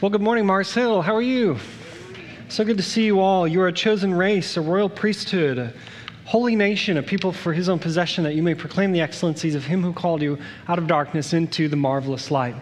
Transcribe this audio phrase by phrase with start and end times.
[0.00, 1.02] Well, good morning, Mars Hill.
[1.02, 1.58] How are you?
[2.48, 3.48] So good to see you all.
[3.48, 5.72] You are a chosen race, a royal priesthood, a
[6.24, 9.64] holy nation, a people for his own possession, that you may proclaim the excellencies of
[9.64, 10.38] him who called you
[10.68, 12.54] out of darkness into the marvelous light.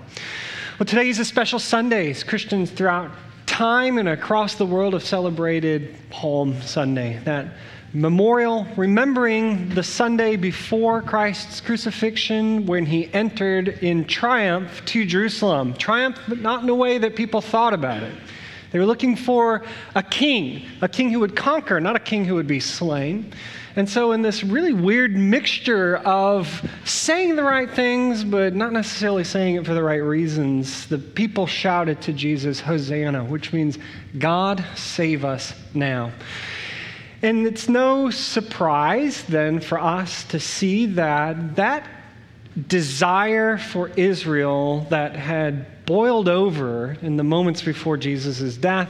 [0.79, 2.14] Well, today is a special Sunday.
[2.14, 3.10] Christians throughout
[3.44, 7.53] time and across the world have celebrated Palm Sunday, that
[7.92, 15.74] memorial remembering the Sunday before Christ's crucifixion when he entered in triumph to Jerusalem.
[15.74, 18.14] Triumph, but not in a way that people thought about it.
[18.72, 19.62] They were looking for
[19.94, 23.32] a king, a king who would conquer, not a king who would be slain.
[23.77, 29.22] And so, in this really weird mixture of saying the right things, but not necessarily
[29.22, 33.78] saying it for the right reasons, the people shouted to Jesus, Hosanna, which means,
[34.18, 36.10] God, save us now.
[37.26, 41.84] And it's no surprise then for us to see that that
[42.68, 48.88] desire for Israel that had boiled over in the moments before Jesus' death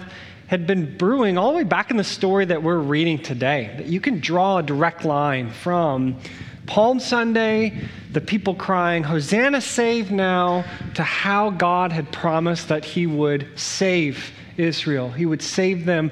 [0.48, 3.72] had been brewing all the way back in the story that we're reading today.
[3.78, 6.20] That you can draw a direct line from
[6.66, 13.06] Palm Sunday, the people crying, Hosanna, save now, to how God had promised that He
[13.06, 15.10] would save Israel.
[15.10, 16.10] He would save them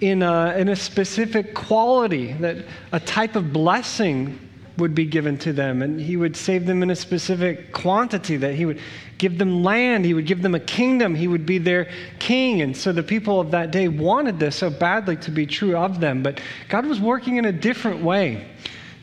[0.00, 4.38] in a, in a specific quality, that a type of blessing
[4.78, 8.54] would be given to them, and he would save them in a specific quantity, that
[8.54, 8.80] he would
[9.18, 12.62] give them land, he would give them a kingdom, he would be their king.
[12.62, 16.00] And so the people of that day wanted this so badly to be true of
[16.00, 18.48] them, but God was working in a different way.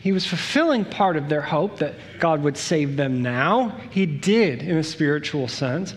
[0.01, 3.77] He was fulfilling part of their hope that God would save them now.
[3.91, 5.93] He did in a spiritual sense.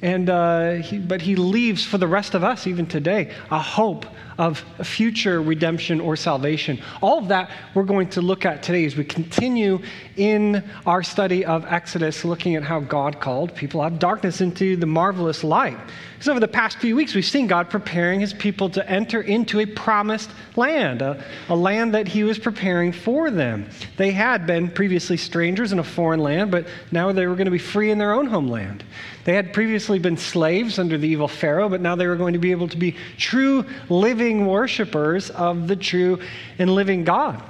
[0.00, 4.06] And, uh, he, but he leaves for the rest of us, even today, a hope
[4.38, 6.80] of future redemption or salvation.
[7.02, 9.80] All of that we're going to look at today as we continue
[10.16, 14.76] in our study of Exodus, looking at how God called people out of darkness into
[14.76, 15.76] the marvelous light.
[16.20, 19.60] So, over the past few weeks, we've seen God preparing his people to enter into
[19.60, 23.68] a promised land, a, a, land that he was preparing for them.
[23.96, 27.52] They had been previously strangers in a foreign land, but now they were going to
[27.52, 28.82] be free in their own homeland.
[29.24, 32.38] They had previously been slaves under the evil Pharaoh, but now they were going to
[32.40, 36.20] be able to be true living worshipers of the true
[36.58, 37.42] and living God.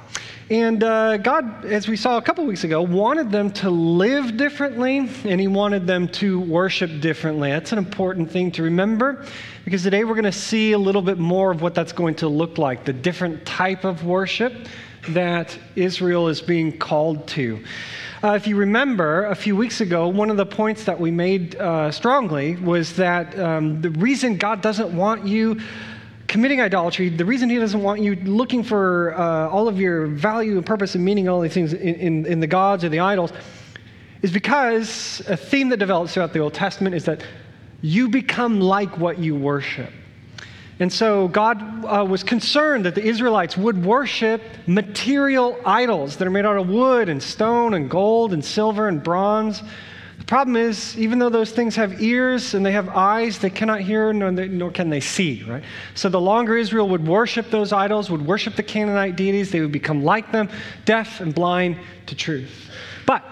[0.50, 4.98] And uh, God, as we saw a couple weeks ago, wanted them to live differently
[5.24, 7.50] and He wanted them to worship differently.
[7.50, 9.26] That's an important thing to remember
[9.66, 12.28] because today we're going to see a little bit more of what that's going to
[12.28, 14.54] look like the different type of worship
[15.10, 17.62] that Israel is being called to.
[18.24, 21.54] Uh, if you remember, a few weeks ago, one of the points that we made
[21.56, 25.60] uh, strongly was that um, the reason God doesn't want you
[26.28, 30.58] committing idolatry, the reason he doesn't want you looking for uh, all of your value
[30.58, 33.32] and purpose and meaning, all these things in, in, in the gods or the idols,
[34.22, 37.24] is because a theme that develops throughout the Old Testament is that
[37.80, 39.90] you become like what you worship.
[40.80, 46.30] And so God uh, was concerned that the Israelites would worship material idols that are
[46.30, 49.62] made out of wood and stone and gold and silver and bronze
[50.28, 54.12] problem is, even though those things have ears and they have eyes, they cannot hear
[54.12, 55.64] nor, they, nor, can they see, right?
[55.94, 59.72] So the longer Israel would worship those idols, would worship the Canaanite deities, they would
[59.72, 60.50] become like them,
[60.84, 62.70] deaf and blind to truth.
[63.06, 63.24] But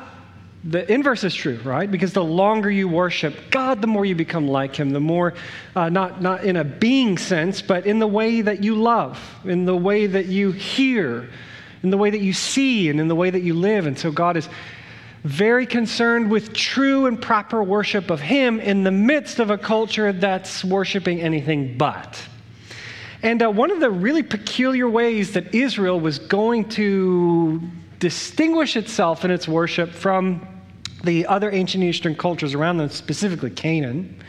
[0.64, 1.88] the inverse is true, right?
[1.88, 5.34] Because the longer you worship God, the more you become like Him, the more,
[5.76, 9.66] uh, not, not in a being sense, but in the way that you love, in
[9.66, 11.28] the way that you hear,
[11.82, 13.86] in the way that you see, and in the way that you live.
[13.86, 14.48] And so God is
[15.26, 20.12] very concerned with true and proper worship of Him in the midst of a culture
[20.12, 22.22] that's worshiping anything but.
[23.24, 27.60] And uh, one of the really peculiar ways that Israel was going to
[27.98, 30.46] distinguish itself in its worship from
[31.02, 34.22] the other ancient Eastern cultures around them, specifically Canaan,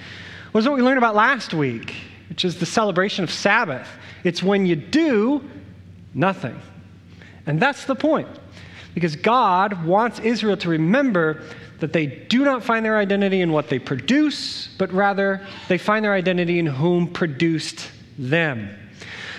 [0.52, 1.94] was what we learned about last week,
[2.30, 3.88] which is the celebration of Sabbath.
[4.24, 5.48] It's when you do
[6.16, 6.60] nothing.
[7.46, 8.28] And that's the point.
[8.98, 11.44] Because God wants Israel to remember
[11.82, 16.04] that they do not find their identity in what they produce, but rather they find
[16.04, 18.76] their identity in whom produced them.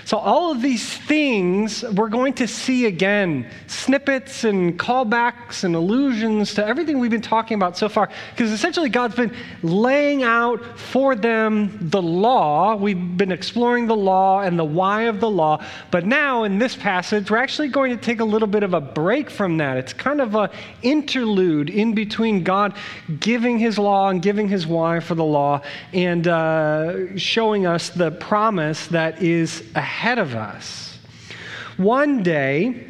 [0.08, 6.54] So, all of these things we're going to see again snippets and callbacks and allusions
[6.54, 8.08] to everything we've been talking about so far.
[8.30, 12.74] Because essentially, God's been laying out for them the law.
[12.74, 15.62] We've been exploring the law and the why of the law.
[15.90, 18.80] But now, in this passage, we're actually going to take a little bit of a
[18.80, 19.76] break from that.
[19.76, 20.48] It's kind of an
[20.80, 22.74] interlude in between God
[23.20, 25.60] giving his law and giving his why for the law
[25.92, 30.96] and uh, showing us the promise that is ahead ahead of us.
[31.76, 32.86] One day,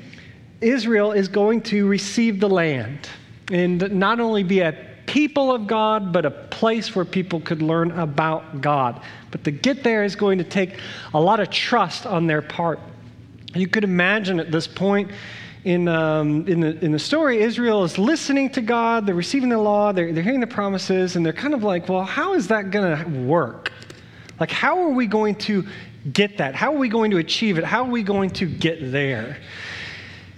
[0.61, 3.09] Israel is going to receive the land
[3.51, 4.77] and not only be a
[5.07, 9.01] people of God, but a place where people could learn about God.
[9.31, 10.81] But to get there is going to take
[11.15, 12.79] a lot of trust on their part.
[13.55, 15.11] You could imagine at this point
[15.65, 19.57] in, um, in, the, in the story, Israel is listening to God, they're receiving the
[19.57, 22.71] law, they're, they're hearing the promises, and they're kind of like, well, how is that
[22.71, 23.73] going to work?
[24.39, 25.67] Like, how are we going to
[26.13, 26.55] get that?
[26.55, 27.65] How are we going to achieve it?
[27.65, 29.39] How are we going to get there?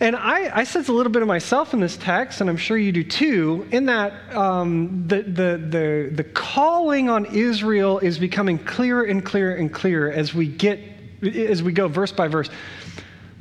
[0.00, 2.78] And I, I sense a little bit of myself in this text, and I'm sure
[2.78, 8.58] you do too, in that um, the, the, the, the calling on Israel is becoming
[8.58, 10.80] clearer and clearer and clearer as we get
[11.22, 12.48] as we go verse by verse.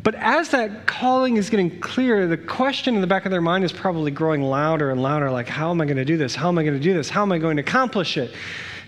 [0.03, 3.63] But as that calling is getting clearer, the question in the back of their mind
[3.63, 6.35] is probably growing louder and louder like, how am I going to do this?
[6.35, 7.09] How am I going to do this?
[7.09, 8.33] How am I going to accomplish it?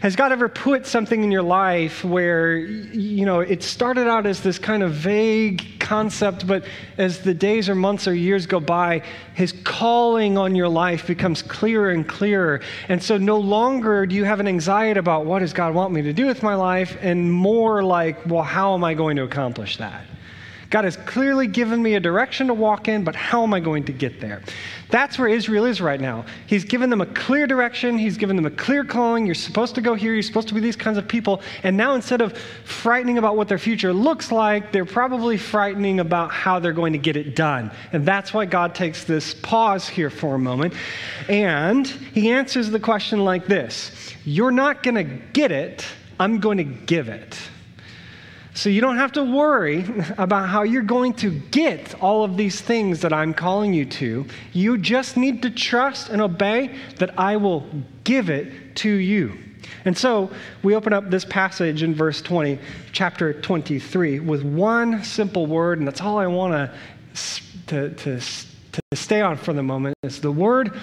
[0.01, 4.41] Has God ever put something in your life where, you know, it started out as
[4.41, 6.63] this kind of vague concept, but
[6.97, 9.03] as the days or months or years go by,
[9.35, 12.61] his calling on your life becomes clearer and clearer.
[12.89, 16.01] And so no longer do you have an anxiety about what does God want me
[16.01, 19.77] to do with my life, and more like, well, how am I going to accomplish
[19.77, 20.03] that?
[20.71, 23.83] God has clearly given me a direction to walk in, but how am I going
[23.83, 24.41] to get there?
[24.89, 26.25] That's where Israel is right now.
[26.47, 29.25] He's given them a clear direction, He's given them a clear calling.
[29.25, 31.41] You're supposed to go here, you're supposed to be these kinds of people.
[31.63, 36.31] And now instead of frightening about what their future looks like, they're probably frightening about
[36.31, 37.69] how they're going to get it done.
[37.91, 40.73] And that's why God takes this pause here for a moment.
[41.27, 43.91] And He answers the question like this
[44.23, 45.85] You're not going to get it,
[46.17, 47.37] I'm going to give it.
[48.53, 49.85] So you don't have to worry
[50.17, 54.25] about how you're going to get all of these things that I'm calling you to.
[54.53, 57.65] You just need to trust and obey that I will
[58.03, 59.37] give it to you.
[59.85, 60.29] And so
[60.63, 62.59] we open up this passage in verse 20,
[62.91, 66.71] chapter 23, with one simple word, and that's all I want
[67.67, 69.95] to, to, to stay on for the moment.
[70.03, 70.79] It's the word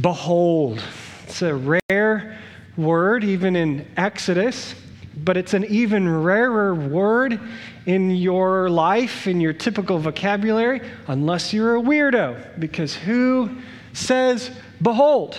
[0.00, 0.82] behold.
[1.26, 2.38] It's a rare
[2.76, 4.74] word, even in Exodus
[5.16, 7.40] but it's an even rarer word
[7.86, 12.58] in your life, in your typical vocabulary, unless you're a weirdo.
[12.58, 13.56] Because who
[13.92, 14.50] says,
[14.82, 15.36] behold,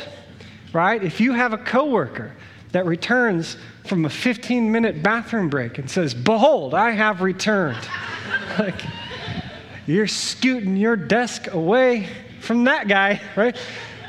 [0.74, 1.04] right?
[1.04, 2.36] If you have a coworker
[2.72, 7.88] that returns from a 15 minute bathroom break and says, behold, I have returned,
[8.60, 8.82] like,
[9.86, 12.08] you're scooting your desk away
[12.42, 13.58] from that guy, right?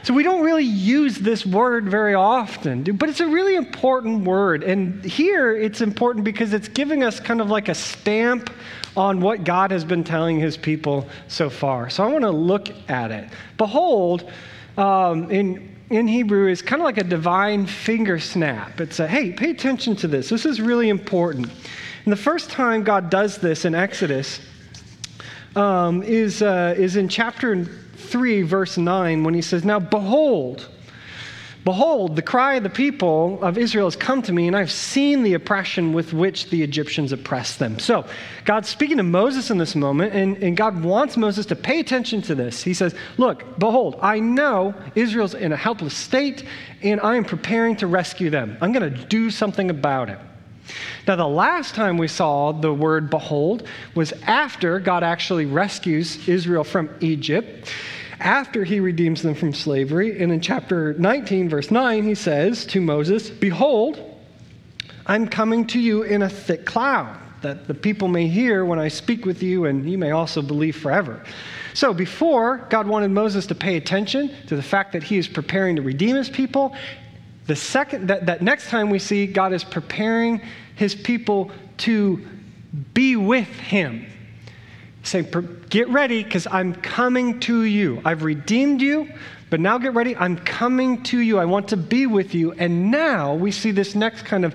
[0.07, 4.63] So we don't really use this word very often, but it's a really important word.
[4.63, 8.51] And here it's important because it's giving us kind of like a stamp
[8.97, 11.91] on what God has been telling his people so far.
[11.91, 13.29] So I want to look at it.
[13.59, 14.31] Behold,
[14.79, 18.81] um, in in Hebrew is kind of like a divine finger snap.
[18.81, 20.29] It's a, hey, pay attention to this.
[20.29, 21.51] This is really important.
[22.05, 24.39] And the first time God does this in Exodus
[25.57, 27.67] um, is, uh, is in chapter
[27.97, 30.69] 3, verse 9, when he says, Now behold,
[31.67, 35.25] Behold, the cry of the people of Israel has come to me, and I've seen
[35.25, 37.81] the oppression with which the Egyptians oppress them.
[37.81, 38.05] So,
[38.45, 42.23] God's speaking to Moses in this moment, and, and God wants Moses to pay attention
[42.23, 42.63] to this.
[42.63, 46.45] He says, Look, behold, I know Israel's in a helpless state,
[46.83, 48.57] and I am preparing to rescue them.
[48.61, 50.21] I'm going to do something about it.
[51.07, 56.65] Now, the last time we saw the word behold was after God actually rescues Israel
[56.65, 57.73] from Egypt,
[58.19, 60.21] after he redeems them from slavery.
[60.23, 64.01] And in chapter 19, verse 9, he says to Moses, Behold,
[65.07, 68.89] I'm coming to you in a thick cloud, that the people may hear when I
[68.89, 71.23] speak with you, and you may also believe forever.
[71.75, 75.77] So, before, God wanted Moses to pay attention to the fact that he is preparing
[75.77, 76.75] to redeem his people
[77.47, 80.43] the second, that, that next time we see God is preparing
[80.77, 82.25] his people to
[82.95, 84.07] be with him.
[85.03, 88.01] Saying, get ready because I'm coming to you.
[88.05, 89.11] I've redeemed you,
[89.51, 90.17] but now get ready.
[90.17, 91.39] I'm coming to you.
[91.39, 92.53] I want to be with you.
[92.53, 94.55] And now we see this next kind of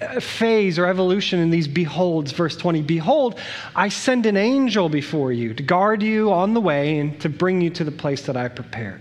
[0.00, 2.32] uh, phase or evolution in these beholds.
[2.32, 3.38] Verse 20 Behold,
[3.76, 7.60] I send an angel before you to guard you on the way and to bring
[7.60, 9.00] you to the place that I prepared.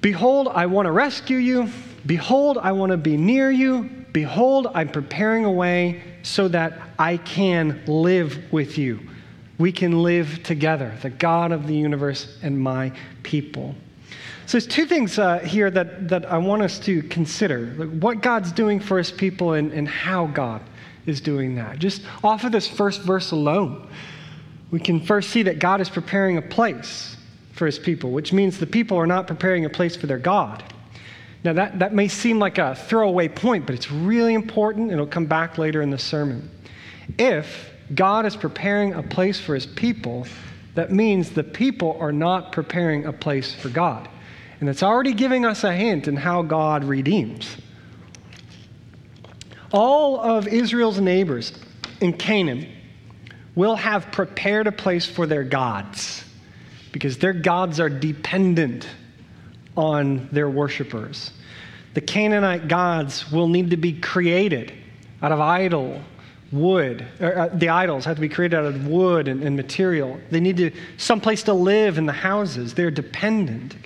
[0.00, 1.68] Behold, I want to rescue you.
[2.06, 4.05] Behold, I want to be near you.
[4.16, 8.98] Behold, I'm preparing a way so that I can live with you.
[9.58, 12.92] We can live together, the God of the universe and my
[13.24, 13.74] people.
[14.46, 17.66] So there's two things uh, here that, that I want us to consider
[18.00, 20.62] what God's doing for his people and, and how God
[21.04, 21.78] is doing that.
[21.78, 23.86] Just off of this first verse alone,
[24.70, 27.18] we can first see that God is preparing a place
[27.52, 30.64] for his people, which means the people are not preparing a place for their God.
[31.46, 35.06] Now, that, that may seem like a throwaway point, but it's really important, and it'll
[35.06, 36.50] come back later in the sermon.
[37.18, 40.26] If God is preparing a place for his people,
[40.74, 44.08] that means the people are not preparing a place for God.
[44.58, 47.56] And it's already giving us a hint in how God redeems.
[49.70, 51.52] All of Israel's neighbors
[52.00, 52.66] in Canaan
[53.54, 56.24] will have prepared a place for their gods
[56.90, 58.88] because their gods are dependent
[59.76, 61.32] on their worshipers.
[61.94, 64.72] The Canaanite gods will need to be created
[65.22, 66.00] out of idol
[66.52, 67.04] wood.
[67.20, 70.20] Or, uh, the idols have to be created out of wood and, and material.
[70.30, 72.74] They need to someplace to live in the houses.
[72.74, 73.76] They're dependent.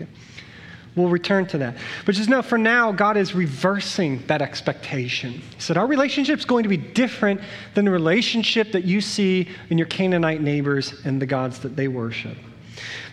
[0.97, 1.77] We'll return to that.
[2.05, 5.33] But just know for now, God is reversing that expectation.
[5.33, 7.41] He said, Our relationship is going to be different
[7.75, 11.89] than the relationship that you see in your Canaanite neighbors and the gods that they
[11.89, 12.37] worship.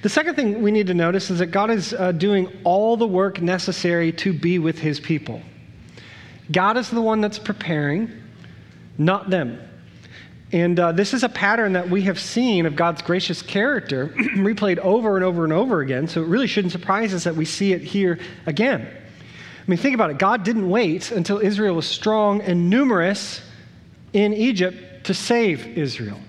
[0.01, 3.07] The second thing we need to notice is that God is uh, doing all the
[3.07, 5.41] work necessary to be with his people.
[6.51, 8.11] God is the one that's preparing,
[8.97, 9.59] not them.
[10.51, 14.77] And uh, this is a pattern that we have seen of God's gracious character replayed
[14.77, 16.07] over and over and over again.
[16.07, 18.87] So it really shouldn't surprise us that we see it here again.
[18.87, 20.17] I mean, think about it.
[20.17, 23.41] God didn't wait until Israel was strong and numerous
[24.13, 26.19] in Egypt to save Israel.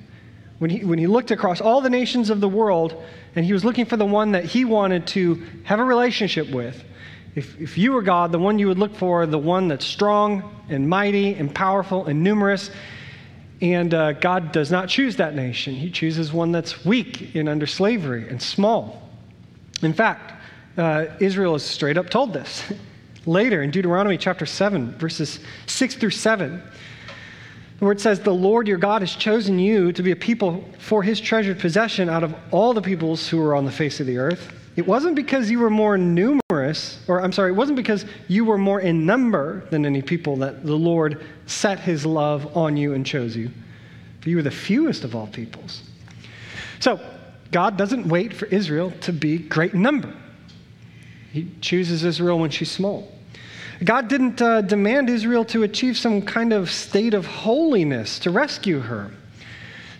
[0.59, 3.01] When he, when he looked across all the nations of the world
[3.39, 6.83] and he was looking for the one that he wanted to have a relationship with,
[7.37, 10.65] if, if you were God, the one you would look for, the one that's strong
[10.69, 12.73] and mighty and powerful and numerous,
[13.61, 15.77] and uh, God does not choose that nation.
[15.77, 19.09] He chooses one that's weak and under slavery and small.
[19.83, 20.33] In fact,
[20.77, 22.65] uh, Israel is straight up told this.
[23.25, 26.61] Later in Deuteronomy chapter 7, verses 6 through 7,
[27.79, 31.03] where it says, The Lord your God has chosen you to be a people for
[31.03, 34.19] his treasured possession out of all the peoples who are on the face of the
[34.19, 34.53] earth.
[34.77, 38.59] It wasn't because you were more numerous, or I'm sorry, it wasn't because you were
[38.59, 43.05] more in number than any people that the Lord set his love on you and
[43.05, 43.51] chose you.
[44.21, 45.83] For you were the fewest of all peoples.
[46.79, 47.01] So,
[47.51, 50.15] God doesn't wait for Israel to be great in number.
[51.33, 53.11] He chooses Israel when she's small.
[53.85, 58.81] God didn't uh, demand Israel to achieve some kind of state of holiness to rescue
[58.81, 59.11] her.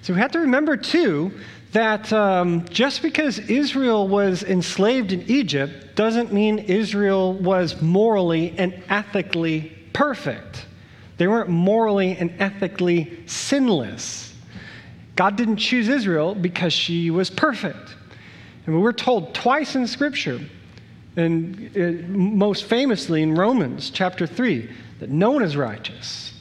[0.03, 1.33] So we have to remember, too,
[1.73, 8.83] that um, just because Israel was enslaved in Egypt doesn't mean Israel was morally and
[8.89, 10.67] ethically perfect.
[11.19, 14.35] They weren't morally and ethically sinless.
[15.15, 17.97] God didn't choose Israel because she was perfect.
[18.67, 20.41] And we're told twice in Scripture,
[21.19, 24.71] and uh, most famously in Romans chapter 3,
[25.01, 26.33] that no one is righteous.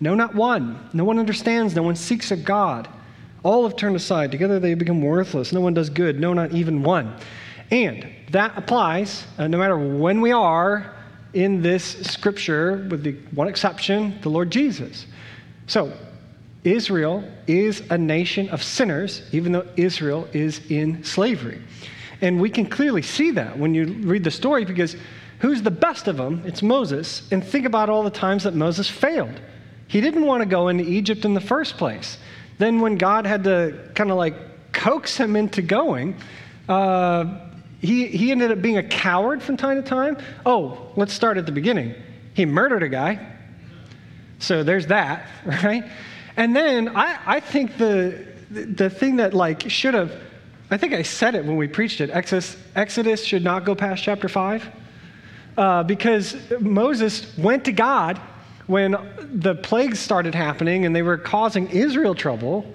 [0.00, 0.88] No, not one.
[0.92, 1.74] No one understands.
[1.74, 2.88] No one seeks a God.
[3.42, 4.32] All have turned aside.
[4.32, 5.52] Together they become worthless.
[5.52, 6.18] No one does good.
[6.18, 7.14] No, not even one.
[7.70, 10.94] And that applies uh, no matter when we are
[11.34, 15.06] in this scripture, with the one exception, the Lord Jesus.
[15.66, 15.92] So,
[16.62, 21.60] Israel is a nation of sinners, even though Israel is in slavery.
[22.24, 24.96] And we can clearly see that when you read the story because
[25.40, 26.42] who's the best of them?
[26.46, 27.28] It's Moses.
[27.30, 29.38] And think about all the times that Moses failed.
[29.88, 32.16] He didn't want to go into Egypt in the first place.
[32.56, 36.16] Then, when God had to kind of like coax him into going,
[36.66, 37.40] uh,
[37.80, 40.16] he, he ended up being a coward from time to time.
[40.46, 41.94] Oh, let's start at the beginning.
[42.32, 43.34] He murdered a guy.
[44.38, 45.84] So there's that, right?
[46.38, 50.18] And then I, I think the, the thing that like should have,
[50.70, 54.02] I think I said it when we preached it, Exodus, Exodus should not go past
[54.02, 54.66] chapter 5.
[55.56, 58.20] Uh, because Moses went to God
[58.66, 62.66] when the plagues started happening and they were causing Israel trouble.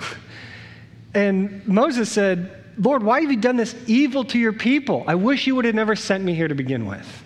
[1.13, 5.03] And Moses said, Lord, why have you done this evil to your people?
[5.07, 7.23] I wish you would have never sent me here to begin with.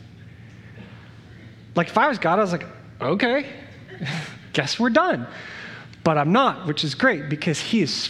[1.75, 2.65] Like, if I was God, I was like,
[3.01, 3.47] okay,
[4.53, 5.27] guess we're done.
[6.03, 8.09] But I'm not, which is great because he is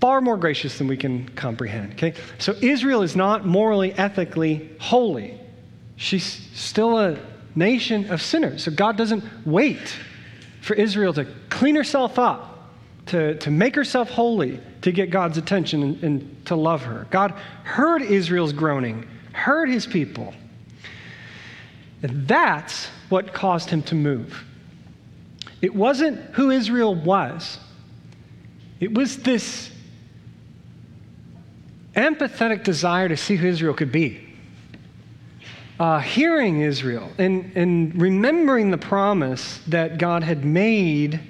[0.00, 1.92] far more gracious than we can comprehend.
[1.94, 2.14] Okay?
[2.38, 5.38] So Israel is not morally, ethically holy.
[5.96, 6.24] She's
[6.54, 7.18] still a
[7.54, 8.64] nation of sinners.
[8.64, 9.94] So God doesn't wait
[10.60, 12.70] for Israel to clean herself up,
[13.06, 17.06] to, to make herself holy, to get God's attention and, and to love her.
[17.10, 17.32] God
[17.64, 20.34] heard Israel's groaning, heard his people.
[22.02, 24.44] And that's what caused him to move.
[25.60, 27.58] It wasn't who Israel was,
[28.78, 29.72] it was this
[31.98, 34.28] empathetic desire to see who Israel could be
[35.78, 41.20] uh, hearing Israel and, and remembering the promise that God had made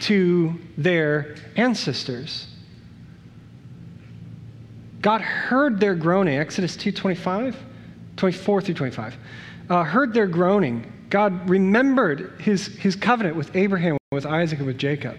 [0.00, 2.46] to their ancestors.
[5.00, 7.54] God heard their groaning, Exodus 2.25,
[8.16, 9.16] 24 through 25,
[9.68, 10.90] uh, heard their groaning.
[11.10, 15.18] God remembered his, his covenant with Abraham, with Isaac, and with Jacob.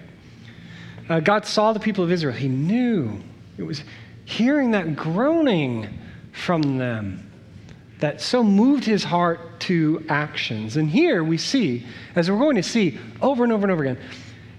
[1.10, 2.34] Uh, God saw the people of Israel.
[2.34, 3.22] He knew.
[3.58, 3.84] It was
[4.26, 6.00] hearing that groaning
[6.32, 7.30] from them
[8.00, 10.76] that so moved his heart to actions.
[10.76, 13.98] And here we see, as we're going to see over and over and over again,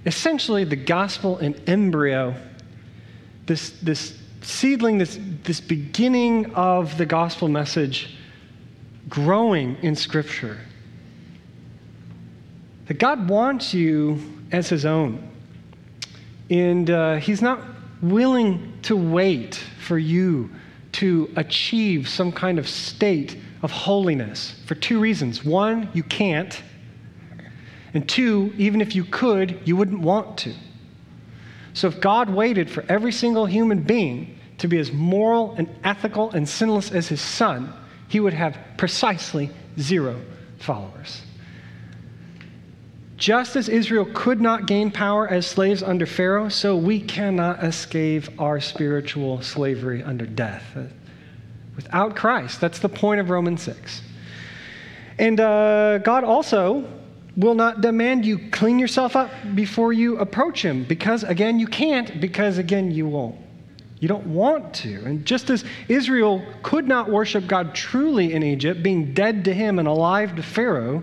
[0.06, 2.34] essentially the gospel in embryo,
[3.44, 8.16] this, this seedling, this, this beginning of the gospel message
[9.10, 10.58] growing in Scripture.
[12.86, 14.20] That God wants you
[14.52, 15.30] as His own.
[16.48, 17.60] And uh, He's not
[18.10, 20.50] willing to wait for you
[20.92, 25.44] to achieve some kind of state of holiness for two reasons.
[25.44, 26.62] One, you can't.
[27.94, 30.54] And two, even if you could, you wouldn't want to.
[31.72, 36.30] So if God waited for every single human being to be as moral and ethical
[36.30, 37.72] and sinless as his son,
[38.08, 40.20] he would have precisely zero
[40.58, 41.22] followers.
[43.16, 48.24] Just as Israel could not gain power as slaves under Pharaoh, so we cannot escape
[48.38, 50.76] our spiritual slavery under death.
[51.76, 54.02] Without Christ, that's the point of Romans 6.
[55.18, 56.88] And uh, God also
[57.36, 62.20] will not demand you clean yourself up before you approach Him, because again, you can't,
[62.20, 63.36] because again, you won't.
[64.00, 65.04] You don't want to.
[65.04, 69.78] And just as Israel could not worship God truly in Egypt, being dead to Him
[69.78, 71.02] and alive to Pharaoh,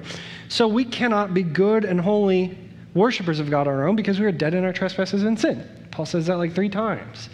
[0.52, 2.58] so we cannot be good and holy
[2.94, 5.66] worshipers of God on our own because we are dead in our trespasses and sin.
[5.92, 7.30] Paul says that like three times.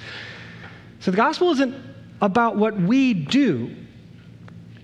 [1.00, 1.76] So the gospel isn't
[2.22, 3.76] about what we do,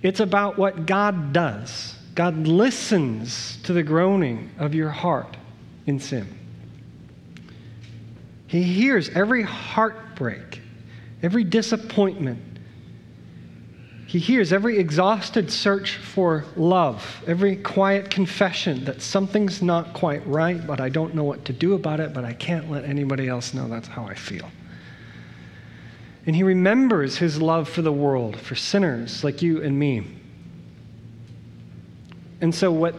[0.02, 1.96] it's about what God does.
[2.16, 5.38] God listens to the groaning of your heart
[5.86, 6.28] in sin.
[8.48, 10.60] He hears every heartbreak,
[11.22, 12.42] every disappointment,
[14.14, 20.68] he hears every exhausted search for love, every quiet confession that something's not quite right,
[20.68, 23.56] but I don't know what to do about it, but I can't let anybody else
[23.56, 24.52] know that's how I feel.
[26.28, 30.06] And he remembers his love for the world, for sinners like you and me.
[32.40, 32.94] And so, what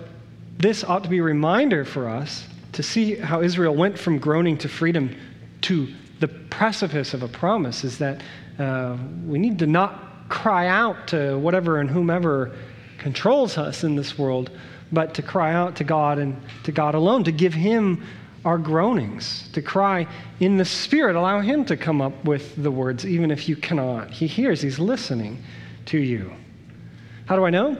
[0.59, 4.59] this ought to be a reminder for us to see how Israel went from groaning
[4.59, 5.17] to freedom
[5.61, 8.21] to the precipice of a promise is that
[8.59, 12.53] uh, we need to not cry out to whatever and whomever
[12.99, 14.51] controls us in this world,
[14.93, 18.05] but to cry out to God and to God alone, to give Him
[18.45, 20.07] our groanings, to cry
[20.41, 21.17] in the Spirit.
[21.17, 24.11] Allow Him to come up with the words, even if you cannot.
[24.11, 25.43] He hears, He's listening
[25.87, 26.33] to you.
[27.27, 27.77] How do I know?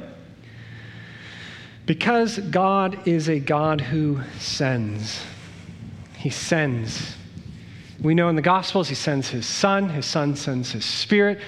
[1.87, 5.23] Because God is a God who sends.
[6.17, 7.17] He sends.
[8.01, 11.41] We know in the Gospels, He sends His Son, His Son sends His Spirit.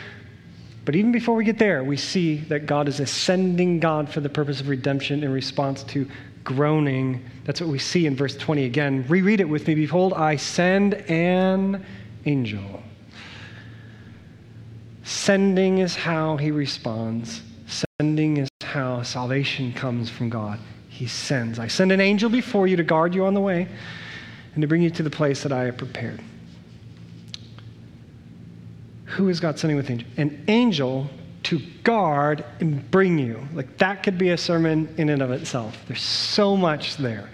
[0.86, 4.28] But even before we get there, we see that God is ascending God for the
[4.28, 6.08] purpose of redemption in response to
[6.44, 7.28] groaning.
[7.44, 9.04] That's what we see in verse 20 again.
[9.08, 9.74] Reread it with me.
[9.74, 11.84] Behold, I send an
[12.24, 12.84] angel.
[15.02, 17.42] Sending is how he responds.
[18.00, 20.60] Sending is how salvation comes from God.
[20.88, 21.58] He sends.
[21.58, 23.66] I send an angel before you to guard you on the way
[24.54, 26.22] and to bring you to the place that I have prepared.
[29.16, 30.08] Who is God sending with angel?
[30.16, 31.08] An angel
[31.44, 33.46] to guard and bring you.
[33.54, 35.78] Like that could be a sermon in and of itself.
[35.86, 37.30] There's so much there.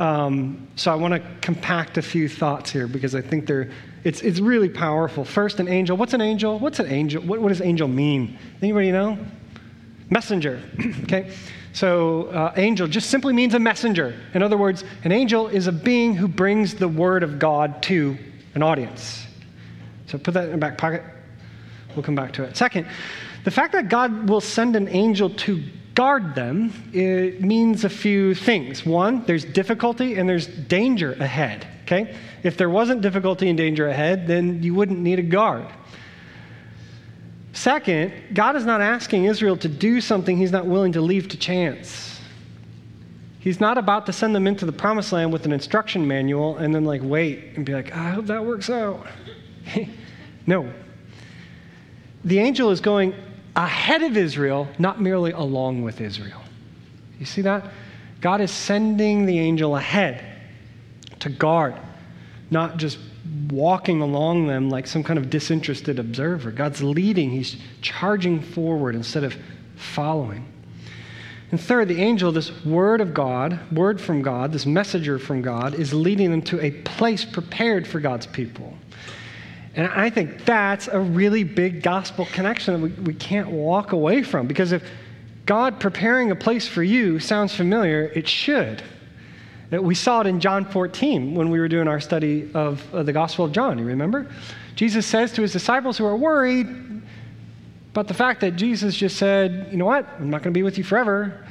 [0.00, 3.70] Um, so I want to compact a few thoughts here because I think they're
[4.04, 5.24] it's it's really powerful.
[5.24, 5.96] First, an angel.
[5.96, 6.58] What's an angel?
[6.58, 7.22] What's an angel?
[7.22, 8.36] What, what does angel mean?
[8.60, 9.16] Anybody know?
[10.10, 10.60] Messenger.
[11.04, 11.32] okay.
[11.72, 14.14] So, uh, angel just simply means a messenger.
[14.34, 18.18] In other words, an angel is a being who brings the word of God to
[18.54, 19.24] an audience.
[20.06, 21.02] So, put that in the back pocket.
[21.94, 22.56] We'll come back to it.
[22.56, 22.86] Second,
[23.44, 25.62] the fact that God will send an angel to
[25.94, 28.86] guard them it means a few things.
[28.86, 31.66] One, there's difficulty and there's danger ahead.
[31.82, 32.16] Okay?
[32.42, 35.66] If there wasn't difficulty and danger ahead, then you wouldn't need a guard.
[37.52, 41.36] Second, God is not asking Israel to do something he's not willing to leave to
[41.36, 42.18] chance.
[43.38, 46.74] He's not about to send them into the promised land with an instruction manual and
[46.74, 49.06] then, like, wait and be like, I hope that works out.
[50.46, 50.72] no,
[52.24, 53.14] the angel is going
[53.56, 56.40] ahead of Israel, not merely along with Israel.
[57.18, 57.70] You see that?
[58.20, 60.24] God is sending the angel ahead
[61.20, 61.74] to guard,
[62.50, 62.98] not just
[63.50, 66.50] walking along them like some kind of disinterested observer.
[66.50, 69.36] God's leading, He's charging forward instead of
[69.76, 70.46] following.
[71.50, 75.74] And third, the angel, this word of God, word from God, this messenger from God,
[75.74, 78.74] is leading them to a place prepared for God's people.
[79.74, 84.22] And I think that's a really big gospel connection that we, we can't walk away
[84.22, 84.46] from.
[84.46, 84.84] Because if
[85.46, 88.82] God preparing a place for you sounds familiar, it should.
[89.70, 93.12] We saw it in John 14 when we were doing our study of, of the
[93.12, 93.78] Gospel of John.
[93.78, 94.30] You remember?
[94.74, 96.66] Jesus says to his disciples who are worried,
[97.92, 100.62] About the fact that Jesus just said, you know what, I'm not going to be
[100.62, 101.46] with you forever.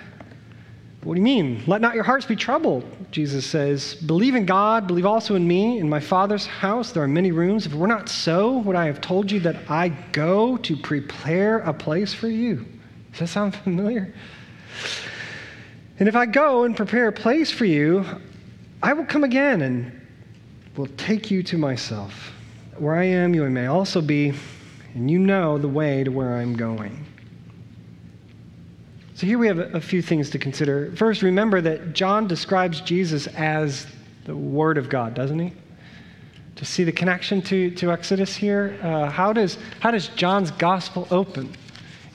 [1.04, 1.64] What do you mean?
[1.66, 3.96] Let not your hearts be troubled, Jesus says.
[3.96, 5.80] Believe in God, believe also in me.
[5.80, 7.66] In my Father's house there are many rooms.
[7.66, 11.60] If it were not so, would I have told you that I go to prepare
[11.60, 12.66] a place for you?
[13.12, 14.14] Does that sound familiar?
[15.98, 18.06] And if I go and prepare a place for you,
[18.84, 19.92] I will come again and
[20.76, 22.32] will take you to myself.
[22.78, 24.34] Where I am, you may also be,
[24.94, 27.06] and you know the way to where I'm going.
[29.22, 30.92] So here we have a few things to consider.
[30.96, 33.86] First, remember that John describes Jesus as
[34.26, 35.54] the Word of God, doesn't he?
[36.56, 41.08] To see the connection to, to Exodus here, uh, how, does, how does John's gospel
[41.12, 41.54] open?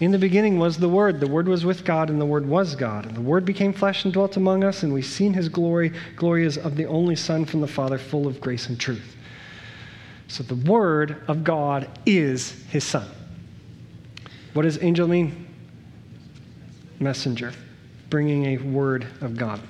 [0.00, 1.20] In the beginning was the Word.
[1.20, 3.06] The Word was with God, and the Word was God.
[3.06, 5.92] And the Word became flesh and dwelt among us, and we've seen his glory.
[6.16, 9.14] Glory is of the only Son from the Father, full of grace and truth.
[10.26, 13.06] So the Word of God is his Son.
[14.54, 15.45] What does angel mean?
[17.00, 17.52] Messenger,
[18.10, 19.60] bringing a word of God.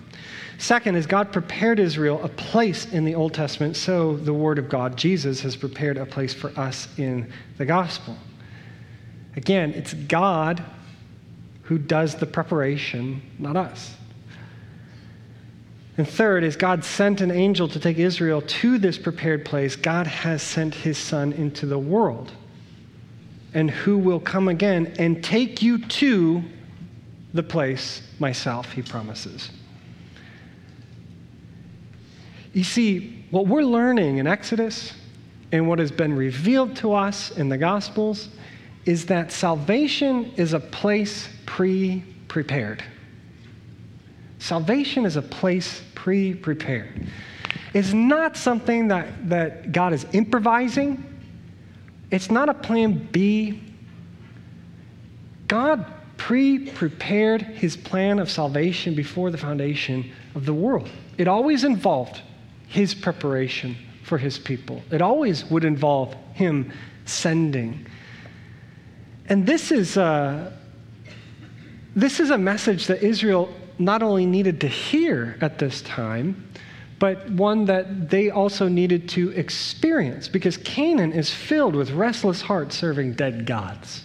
[0.58, 4.70] Second, as God prepared Israel a place in the Old Testament, so the Word of
[4.70, 8.16] God, Jesus, has prepared a place for us in the gospel.
[9.36, 10.62] Again, it's God
[11.62, 13.94] who does the preparation, not us.
[15.98, 20.06] And third, as God sent an angel to take Israel to this prepared place, God
[20.06, 22.32] has sent his Son into the world,
[23.52, 26.42] and who will come again and take you to
[27.34, 29.50] the place myself, he promises.
[32.52, 34.94] You see, what we're learning in Exodus
[35.52, 38.28] and what has been revealed to us in the Gospels
[38.86, 42.82] is that salvation is a place pre prepared.
[44.38, 47.06] Salvation is a place pre prepared.
[47.74, 51.04] It's not something that, that God is improvising,
[52.10, 53.62] it's not a plan B.
[55.48, 55.84] God
[56.16, 60.88] pre prepared his plan of salvation before the foundation of the world.
[61.18, 62.20] It always involved
[62.68, 66.72] his preparation for his people, it always would involve him
[67.06, 67.86] sending.
[69.28, 70.56] And this is a,
[71.96, 76.48] this is a message that Israel not only needed to hear at this time,
[76.98, 82.76] but one that they also needed to experience because Canaan is filled with restless hearts
[82.76, 84.02] serving dead gods.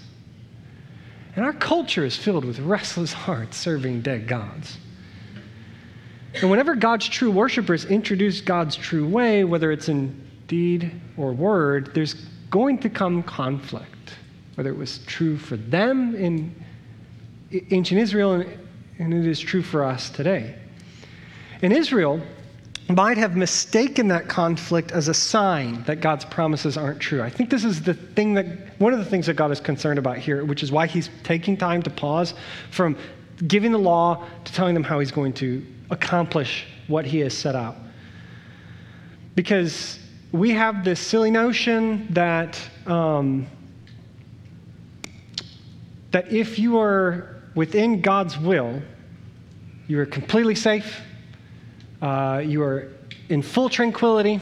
[1.35, 4.77] And our culture is filled with restless hearts serving dead gods.
[6.35, 11.93] And whenever God's true worshipers introduce God's true way, whether it's in deed or word,
[11.93, 12.13] there's
[12.49, 14.15] going to come conflict,
[14.55, 16.53] whether it was true for them in
[17.71, 18.43] ancient Israel
[18.99, 20.55] and it is true for us today.
[21.61, 22.21] In Israel,
[22.95, 27.21] might have mistaken that conflict as a sign that God's promises aren't true.
[27.21, 28.45] I think this is the thing that,
[28.79, 31.57] one of the things that God is concerned about here, which is why he's taking
[31.57, 32.33] time to pause
[32.71, 32.97] from
[33.47, 37.55] giving the law to telling them how he's going to accomplish what he has set
[37.55, 37.75] out.
[39.35, 39.99] Because
[40.31, 43.47] we have this silly notion that, um,
[46.11, 48.81] that if you are within God's will,
[49.87, 51.01] you are completely safe
[52.01, 52.91] uh, you are
[53.29, 54.39] in full tranquility.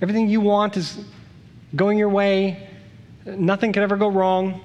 [0.00, 1.04] Everything you want is
[1.74, 2.68] going your way.
[3.24, 4.60] Nothing can ever go wrong.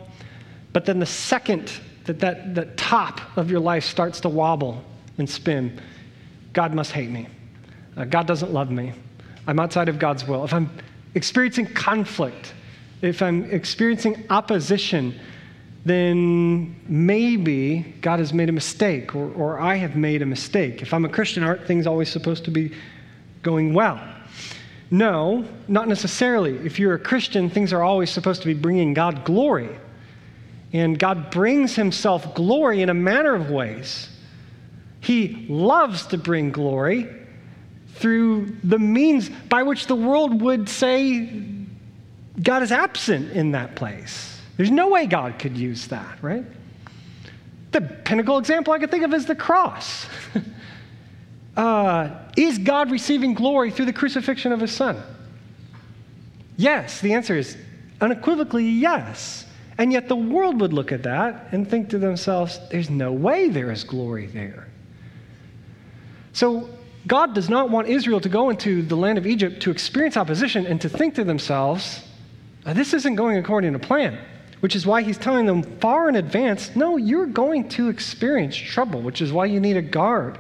[0.74, 1.72] But then the second
[2.06, 4.84] that, that that top of your life starts to wobble
[5.18, 5.80] and spin,
[6.52, 7.28] God must hate me.
[7.96, 8.94] Uh, God doesn't love me.
[9.48, 10.44] I'm outside of God's will.
[10.44, 10.70] If I'm
[11.16, 12.54] experiencing conflict,
[13.02, 15.20] if I'm experiencing opposition,
[15.86, 20.82] then maybe God has made a mistake or, or I have made a mistake.
[20.82, 22.72] If I'm a Christian, aren't things always supposed to be
[23.42, 24.00] going well?
[24.92, 26.56] No, not necessarily.
[26.66, 29.70] If you're a Christian, things are always supposed to be bringing God glory.
[30.72, 34.10] And God brings himself glory in a manner of ways.
[35.02, 37.10] He loves to bring glory
[37.96, 41.44] through the means by which the world would say
[42.42, 44.33] God is absent in that place.
[44.58, 46.46] There's no way God could use that, right?
[47.72, 50.06] The pinnacle example I could think of is the cross.
[51.58, 55.02] uh, is God receiving glory through the crucifixion of his son?
[56.56, 57.58] Yes, the answer is
[58.00, 59.48] unequivocally yes.
[59.80, 63.50] And yet the world would look at that and think to themselves, there's no way
[63.50, 64.68] there is glory there.
[66.34, 66.70] So
[67.08, 70.68] God does not want Israel to go into the land of Egypt to experience opposition
[70.68, 72.06] and to think to themselves,
[72.68, 74.20] this isn't going according to plan
[74.64, 79.02] which is why he's telling them far in advance no, you're going to experience trouble,
[79.02, 80.40] which is why you need a guard.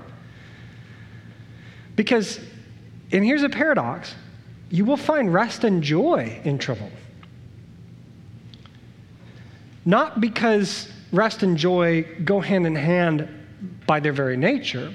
[1.97, 2.39] Because,
[3.12, 4.15] and here's a paradox
[4.69, 6.89] you will find rest and joy in trouble.
[9.83, 13.27] not because rest and joy go hand in hand
[13.86, 14.93] by their very nature,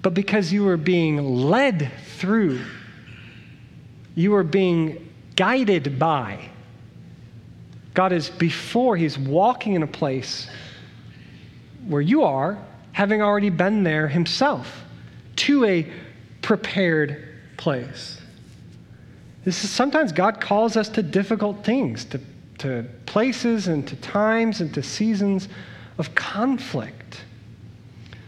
[0.00, 2.58] but because you are being led through,
[4.14, 6.48] you are being guided by.
[7.94, 10.48] God is before, He's walking in a place
[11.86, 12.58] where you are,
[12.92, 14.84] having already been there Himself,
[15.36, 15.86] to a
[16.40, 18.20] prepared place.
[19.44, 22.20] This is sometimes God calls us to difficult things, to,
[22.58, 25.48] to places and to times and to seasons
[25.98, 27.22] of conflict.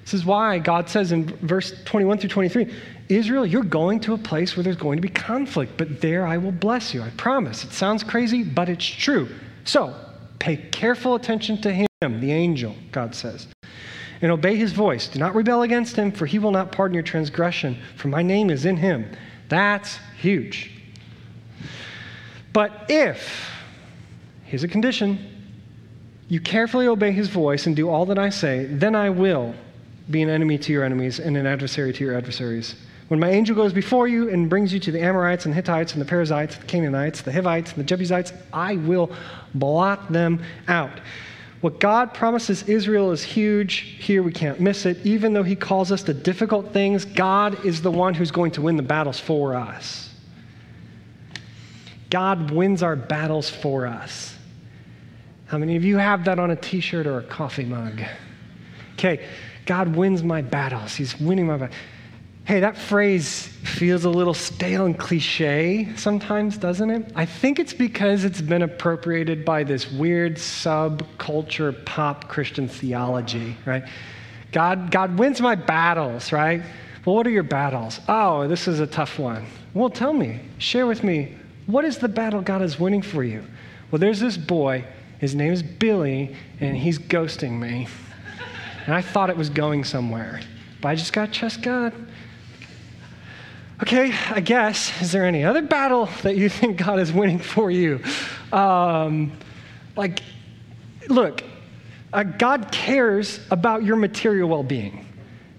[0.05, 2.75] This is why God says in verse 21 through 23
[3.09, 6.39] Israel, you're going to a place where there's going to be conflict, but there I
[6.39, 7.03] will bless you.
[7.03, 7.65] I promise.
[7.65, 9.29] It sounds crazy, but it's true.
[9.65, 9.95] So
[10.39, 13.47] pay careful attention to him, the angel, God says,
[14.21, 15.09] and obey his voice.
[15.09, 18.51] Do not rebel against him, for he will not pardon your transgression, for my name
[18.51, 19.11] is in him.
[19.49, 20.71] That's huge.
[22.53, 23.51] But if,
[24.45, 25.19] here's a condition,
[26.29, 29.55] you carefully obey his voice and do all that I say, then I will
[30.11, 32.77] be an enemy to your enemies and an adversary to your adversaries.
[33.09, 36.01] When my angel goes before you and brings you to the Amorites and Hittites and
[36.01, 39.11] the Perizzites, the Canaanites, the Hivites, and the Jebusites, I will
[39.55, 41.01] blot them out.
[41.61, 43.97] What God promises Israel is huge.
[43.99, 44.99] Here we can't miss it.
[45.05, 48.63] Even though He calls us to difficult things, God is the one who's going to
[48.63, 50.11] win the battles for us.
[52.11, 54.37] God wins our battles for us.
[55.47, 58.01] How many of you have that on a t shirt or a coffee mug?
[58.95, 59.27] Okay,
[59.67, 60.95] God wins my battles.
[60.95, 61.79] He's winning my battles.
[62.47, 67.11] Hey, that phrase feels a little stale and cliche sometimes, doesn't it?
[67.15, 73.85] I think it's because it's been appropriated by this weird subculture pop Christian theology, right?
[74.53, 76.63] God, God wins my battles, right?
[77.07, 78.01] Well, what are your battles?
[78.09, 79.47] Oh, this is a tough one.
[79.73, 83.43] Well, tell me, share with me, what is the battle God is winning for you?
[83.91, 84.85] Well, there's this boy,
[85.19, 87.89] his name is Billy, and he's ghosting me.
[88.85, 90.43] And I thought it was going somewhere,
[90.83, 91.95] but I just got to trust God.
[93.85, 95.03] Okay, I guess.
[95.03, 98.01] Is there any other battle that you think God is winning for you?
[98.51, 99.33] Um,
[99.95, 100.23] like,
[101.11, 101.43] look,
[102.11, 105.07] uh, God cares about your material well being.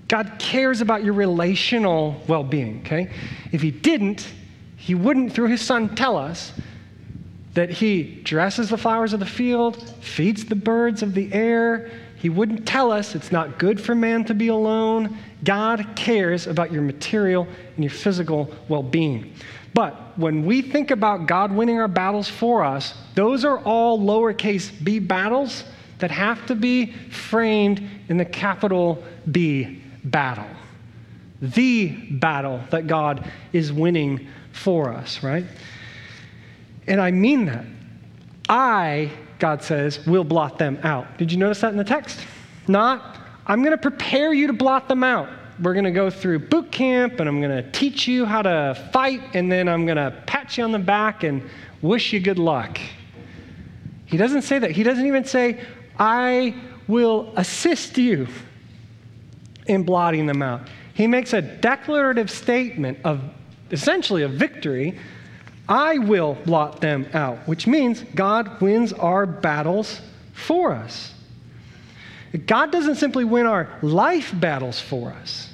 [0.07, 3.11] God cares about your relational well being, okay?
[3.51, 4.27] If He didn't,
[4.75, 6.51] He wouldn't, through His Son, tell us
[7.53, 11.91] that He dresses the flowers of the field, feeds the birds of the air,
[12.25, 15.15] he wouldn't tell us it's not good for man to be alone.
[15.43, 19.35] God cares about your material and your physical well being.
[19.75, 24.71] But when we think about God winning our battles for us, those are all lowercase
[24.83, 25.65] b battles
[25.99, 30.49] that have to be framed in the capital B battle.
[31.43, 35.45] The battle that God is winning for us, right?
[36.87, 37.65] And I mean that.
[38.49, 39.11] I
[39.45, 41.19] God says, will blot them out.
[41.19, 42.19] Did you notice that in the text?
[42.67, 45.29] Not, I'm going to prepare you to blot them out.
[45.61, 48.89] We're going to go through boot camp and I'm going to teach you how to
[48.91, 51.47] fight and then I'm going to pat you on the back and
[51.83, 52.79] wish you good luck.
[54.07, 54.71] He doesn't say that.
[54.71, 55.61] He doesn't even say,
[55.99, 56.55] I
[56.87, 58.27] will assist you
[59.67, 60.69] in blotting them out.
[60.95, 63.21] He makes a declarative statement of
[63.69, 64.97] essentially a victory
[65.67, 69.99] I will blot them out, which means God wins our battles
[70.33, 71.13] for us.
[72.45, 75.49] God doesn't simply win our life battles for us.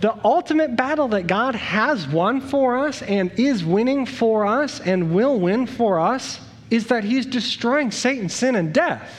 [0.00, 5.14] The ultimate battle that God has won for us and is winning for us and
[5.14, 9.10] will win for us is that He's destroying Satan, sin, and death.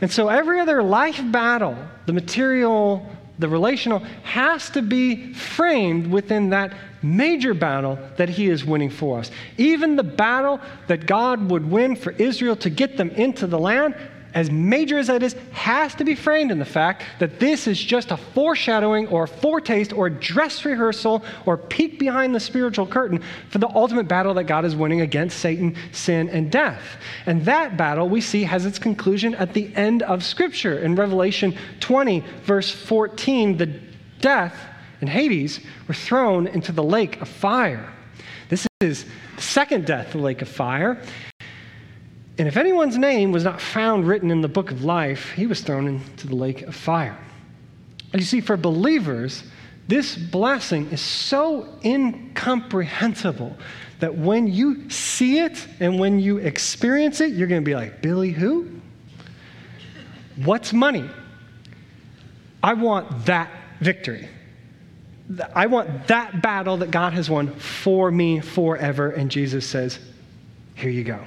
[0.00, 3.06] And so every other life battle, the material,
[3.38, 6.72] the relational, has to be framed within that
[7.02, 9.30] major battle that he is winning for us.
[9.56, 13.94] Even the battle that God would win for Israel to get them into the land,
[14.34, 17.82] as major as that is, has to be framed in the fact that this is
[17.82, 22.86] just a foreshadowing or a foretaste or a dress rehearsal or peek behind the spiritual
[22.86, 26.82] curtain for the ultimate battle that God is winning against Satan, sin, and death.
[27.26, 30.78] And that battle we see has its conclusion at the end of Scripture.
[30.78, 33.80] In Revelation 20, verse 14, the
[34.20, 34.54] death
[35.00, 37.92] and Hades were thrown into the lake of fire.
[38.48, 39.04] This is
[39.36, 41.00] the second death, the lake of fire.
[42.38, 45.60] And if anyone's name was not found written in the book of life, he was
[45.60, 47.18] thrown into the lake of fire.
[48.12, 49.42] And you see, for believers,
[49.88, 53.56] this blessing is so incomprehensible
[53.98, 58.00] that when you see it and when you experience it, you're going to be like,
[58.00, 58.68] Billy, who?
[60.44, 61.10] What's money?
[62.62, 64.28] I want that victory.
[65.54, 69.10] I want that battle that God has won for me forever.
[69.10, 69.98] And Jesus says,
[70.74, 71.20] Here you go.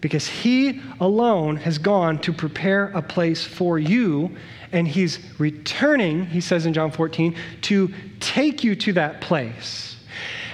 [0.00, 4.36] Because he alone has gone to prepare a place for you,
[4.72, 9.96] and he's returning, he says in John 14, to take you to that place.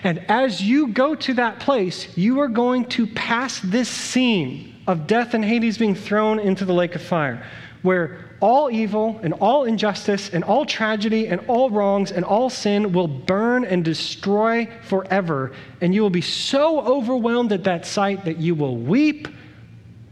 [0.02, 5.06] And as you go to that place, you are going to pass this scene of
[5.06, 7.44] death and Hades being thrown into the lake of fire,
[7.82, 12.92] where all evil and all injustice and all tragedy and all wrongs and all sin
[12.92, 15.52] will burn and destroy forever.
[15.80, 19.28] And you will be so overwhelmed at that sight that you will weep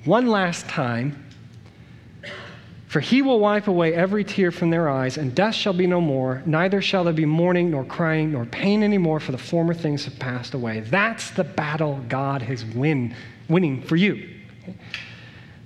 [0.04, 1.20] one last time.
[2.86, 6.00] For he will wipe away every tear from their eyes, and death shall be no
[6.00, 10.04] more, neither shall there be mourning, nor crying, nor pain anymore, for the former things
[10.04, 10.78] have passed away.
[10.78, 13.12] That's the battle God has win,
[13.48, 14.30] winning for you.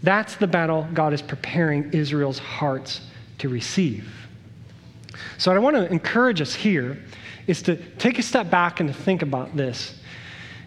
[0.02, 3.02] That's the battle God is preparing Israel's hearts
[3.38, 4.10] to receive.
[5.36, 6.98] So, what I want to encourage us here
[7.46, 9.97] is to take a step back and to think about this.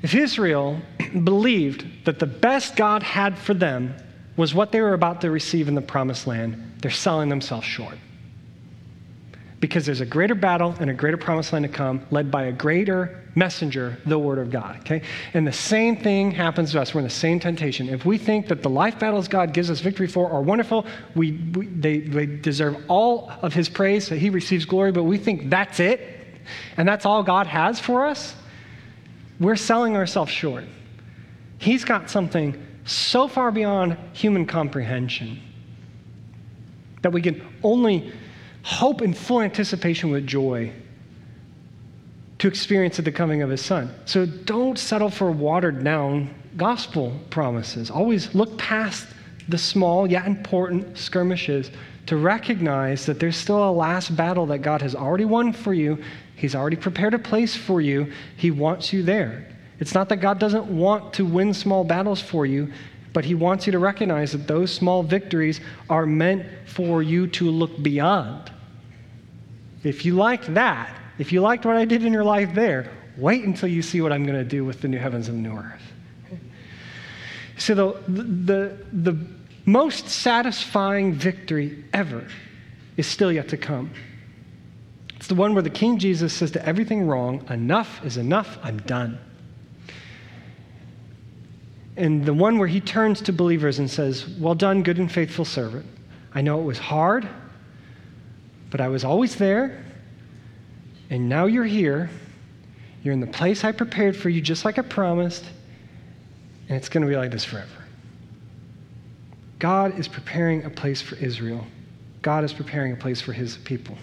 [0.01, 0.79] If Israel
[1.23, 3.95] believed that the best God had for them
[4.35, 7.97] was what they were about to receive in the promised land, they're selling themselves short
[9.61, 12.51] because there's a greater battle and a greater promised land to come, led by a
[12.51, 14.79] greater messenger, the Word of God.
[14.79, 15.03] Okay?
[15.35, 16.93] And the same thing happens to us.
[16.93, 17.87] We're in the same temptation.
[17.87, 20.85] If we think that the life battles God gives us victory for are wonderful,
[21.15, 25.19] we, we they, they deserve all of His praise, that He receives glory, but we
[25.19, 26.01] think that's it,
[26.75, 28.35] and that's all God has for us,
[29.41, 30.63] we're selling ourselves short.
[31.58, 35.41] He's got something so far beyond human comprehension
[37.01, 38.13] that we can only
[38.63, 40.71] hope in full anticipation with joy
[42.38, 43.93] to experience at the coming of his son.
[44.06, 47.89] So don't settle for watered down gospel promises.
[47.89, 49.08] Always look past
[49.49, 51.71] the small yet important skirmishes
[52.08, 55.97] to recognize that there's still a last battle that God has already won for you.
[56.41, 58.12] He's already prepared a place for you.
[58.36, 59.47] He wants you there.
[59.80, 62.73] It's not that God doesn't want to win small battles for you,
[63.13, 67.51] but He wants you to recognize that those small victories are meant for you to
[67.51, 68.51] look beyond.
[69.84, 73.43] If you liked that, if you liked what I did in your life there, wait
[73.43, 75.56] until you see what I'm going to do with the new heavens and the new
[75.56, 75.84] earth.
[77.60, 79.17] So, the, the, the
[79.65, 82.25] most satisfying victory ever
[82.97, 83.91] is still yet to come.
[85.32, 89.17] The one where the King Jesus says to everything wrong, Enough is enough, I'm done.
[91.96, 95.46] And the one where he turns to believers and says, Well done, good and faithful
[95.46, 95.86] servant.
[96.36, 97.30] I know it was hard,
[98.72, 99.82] but I was always there,
[101.10, 102.10] and now you're here.
[103.02, 105.46] You're in the place I prepared for you, just like I promised,
[106.67, 107.86] and it's going to be like this forever.
[109.60, 111.65] God is preparing a place for Israel.
[112.22, 113.96] God is preparing a place for his people.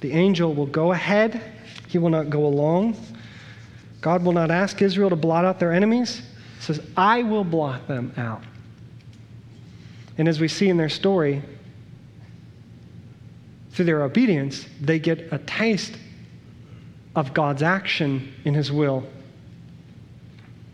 [0.00, 1.40] The angel will go ahead,
[1.88, 2.96] he will not go along.
[4.00, 6.22] God will not ask Israel to blot out their enemies.
[6.58, 8.42] He says, I will blot them out.
[10.18, 11.42] And as we see in their story,
[13.72, 15.96] through their obedience, they get a taste
[17.14, 19.04] of God's action in His will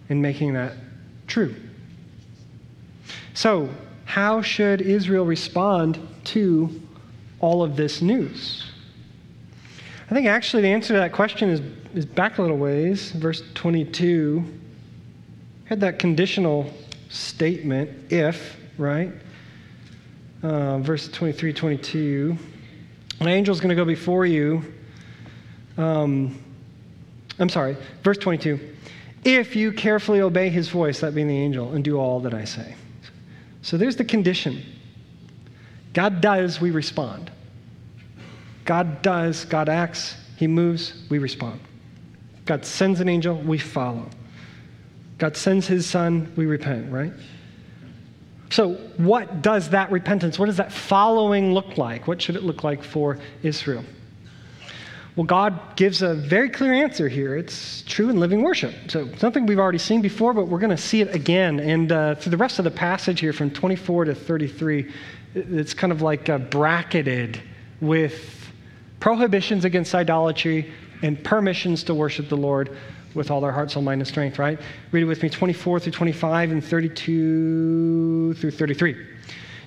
[0.09, 0.73] in making that
[1.27, 1.55] true.
[3.35, 3.69] So,
[4.05, 6.81] how should Israel respond to
[7.41, 8.63] all of this news?
[10.14, 11.61] I think actually the answer to that question is,
[11.92, 13.11] is back a little ways.
[13.11, 14.44] Verse 22
[15.64, 16.72] had that conditional
[17.09, 19.11] statement, if, right?
[20.40, 22.38] Uh, verse 23, 22.
[23.18, 24.62] An angel's going to go before you.
[25.77, 26.40] Um,
[27.40, 28.61] I'm sorry, verse 22.
[29.24, 32.44] If you carefully obey his voice, that being the angel, and do all that I
[32.44, 32.77] say.
[33.62, 34.64] So there's the condition.
[35.92, 37.33] God does, we respond.
[38.64, 41.61] God does, God acts, he moves, we respond.
[42.46, 44.09] God sends an angel, we follow.
[45.18, 47.12] God sends his son, we repent, right?
[48.50, 52.07] So, what does that repentance, what does that following look like?
[52.07, 53.85] What should it look like for Israel?
[55.16, 57.37] Well, God gives a very clear answer here.
[57.37, 58.74] It's true in living worship.
[58.88, 61.61] So, something we've already seen before, but we're going to see it again.
[61.61, 64.93] And uh, through the rest of the passage here, from 24 to 33,
[65.34, 67.41] it's kind of like uh, bracketed
[67.80, 68.43] with
[69.05, 72.74] prohibitions against idolatry and permissions to worship the Lord
[73.12, 74.59] with all their heart, soul, mind, and strength, right?
[74.92, 79.07] Read it with me 24 through 25 and 32 through 33.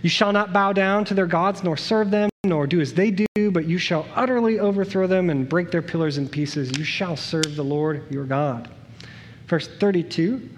[0.02, 3.12] You shall not bow down to their gods, nor serve them, nor do as they
[3.12, 6.76] do, but you shall utterly overthrow them and break their pillars in pieces.
[6.76, 8.72] You shall serve the Lord your God.
[9.46, 10.50] Verse 32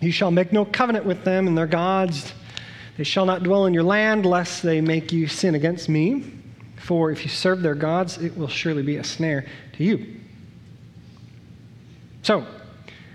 [0.00, 2.32] You shall make no covenant with them and their gods.
[2.96, 6.33] They shall not dwell in your land, lest they make you sin against me.
[6.84, 10.20] For if you serve their gods, it will surely be a snare to you.
[12.22, 12.46] So,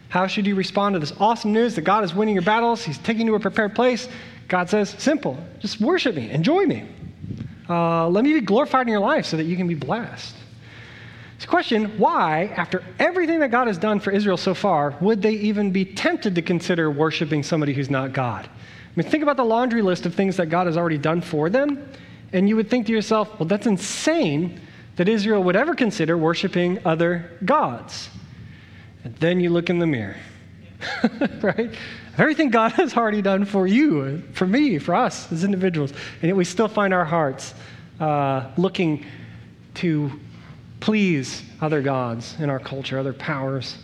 [0.10, 2.84] How should you respond to this awesome news that God is winning your battles?
[2.84, 4.10] He's taking you to a prepared place.
[4.48, 6.88] God says, simple, just worship me, enjoy me.
[7.70, 10.36] Uh, let me be glorified in your life so that you can be blessed.
[11.36, 15.22] It's a question why, after everything that God has done for Israel so far, would
[15.22, 18.46] they even be tempted to consider worshiping somebody who's not God?
[18.48, 18.50] I
[18.96, 21.88] mean, think about the laundry list of things that God has already done for them,
[22.34, 24.60] and you would think to yourself, well, that's insane
[24.96, 28.10] that Israel would ever consider worshiping other gods.
[29.04, 30.18] And then you look in the mirror,
[31.42, 31.74] right?
[32.18, 36.36] Everything God has already done for you, for me, for us as individuals, and yet
[36.36, 37.54] we still find our hearts
[38.00, 39.06] uh, looking
[39.76, 40.12] to
[40.82, 43.78] please other gods in our culture, other powers.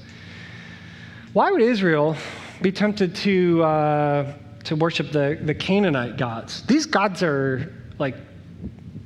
[1.33, 2.15] Why would Israel
[2.61, 4.33] be tempted to, uh,
[4.65, 6.61] to worship the, the Canaanite gods?
[6.63, 8.15] These gods are like,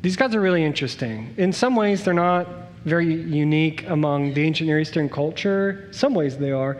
[0.01, 1.33] these gods are really interesting.
[1.37, 2.47] In some ways, they're not
[2.85, 5.89] very unique among the ancient Near Eastern culture.
[5.91, 6.77] Some ways, they are.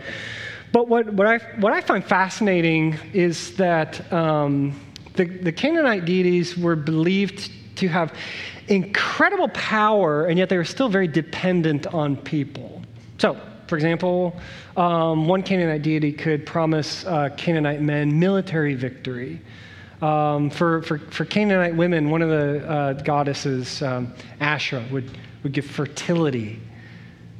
[0.72, 4.80] But what, what, I, what I find fascinating is that um,
[5.15, 8.13] the, the Canaanite deities were believed to have
[8.67, 12.82] incredible power, and yet they were still very dependent on people.
[13.17, 14.39] So, for example,
[14.78, 19.41] um, one Canaanite deity could promise uh, Canaanite men military victory.
[20.02, 25.52] Um, for, for, for Canaanite women, one of the uh, goddesses, um, Asherah, would, would
[25.52, 26.60] give fertility.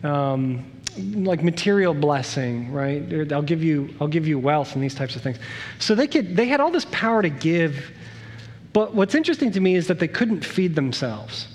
[0.04, 0.66] Um,
[0.98, 3.32] like material blessing, right?
[3.32, 5.38] I'll give you, I'll give you wealth and these types of things.
[5.80, 7.92] So they could, they had all this power to give,
[8.74, 11.48] but what's interesting to me is that they couldn't feed themselves.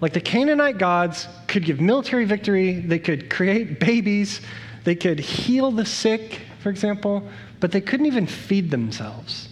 [0.00, 4.40] Like the Canaanite gods could give military victory, they could create babies,
[4.84, 7.26] they could heal the sick, for example,
[7.60, 9.48] but they couldn't even feed themselves.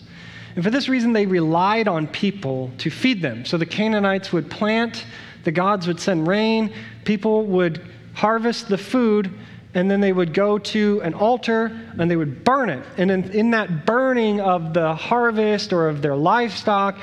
[0.54, 3.44] And for this reason, they relied on people to feed them.
[3.44, 5.04] So the Canaanites would plant,
[5.42, 6.72] the gods would send rain,
[7.04, 7.82] people would
[8.14, 9.32] harvest the food,
[9.74, 12.84] and then they would go to an altar and they would burn it.
[12.96, 16.96] And in, in that burning of the harvest or of their livestock,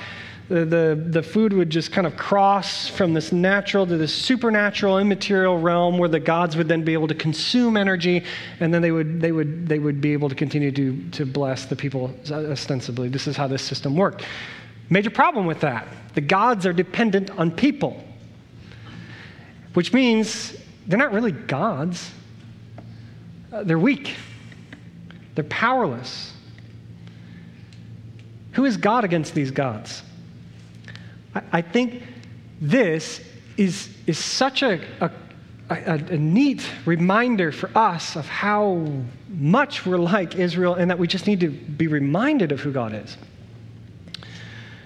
[0.52, 5.00] the, the, the, food would just kind of cross from this natural to this supernatural,
[5.00, 8.26] immaterial realm where the gods would then be able to consume energy,
[8.60, 11.68] and then they would, they would, they would be able to continue to, to bless
[11.68, 13.08] the people ostensibly.
[13.08, 14.26] This is how this system worked.
[14.90, 18.04] Major problem with that the gods are dependent on people,
[19.74, 22.12] which means they're not really gods.
[23.54, 24.16] Uh, they're weak,
[25.36, 26.34] they're powerless.
[28.54, 30.04] Who is God against these gods?
[31.36, 32.04] I, I think
[32.60, 33.22] this
[33.58, 35.12] is, is such a, a,
[35.70, 38.88] a, a neat reminder for us of how
[39.30, 42.94] much we're like Israel and that we just need to be reminded of who God
[42.94, 43.18] is.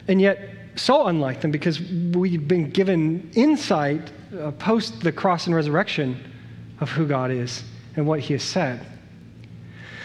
[0.08, 5.56] And yet, so unlike them because we've been given insight uh, post the cross and
[5.56, 6.32] resurrection
[6.80, 7.64] of who God is
[7.96, 8.86] and what he has said.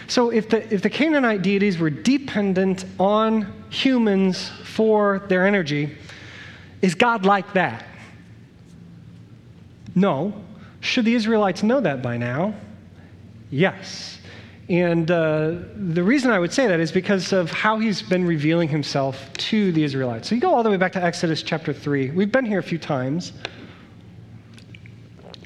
[0.07, 5.97] So if the, if the Canaanite deities were dependent on humans for their energy,
[6.81, 7.85] is God like that?
[9.95, 10.33] No.
[10.79, 12.55] Should the Israelites know that by now?
[13.49, 14.19] Yes.
[14.69, 18.69] And uh, the reason I would say that is because of how he's been revealing
[18.69, 20.29] himself to the Israelites.
[20.29, 22.11] So you go all the way back to Exodus chapter 3.
[22.11, 23.33] We've been here a few times.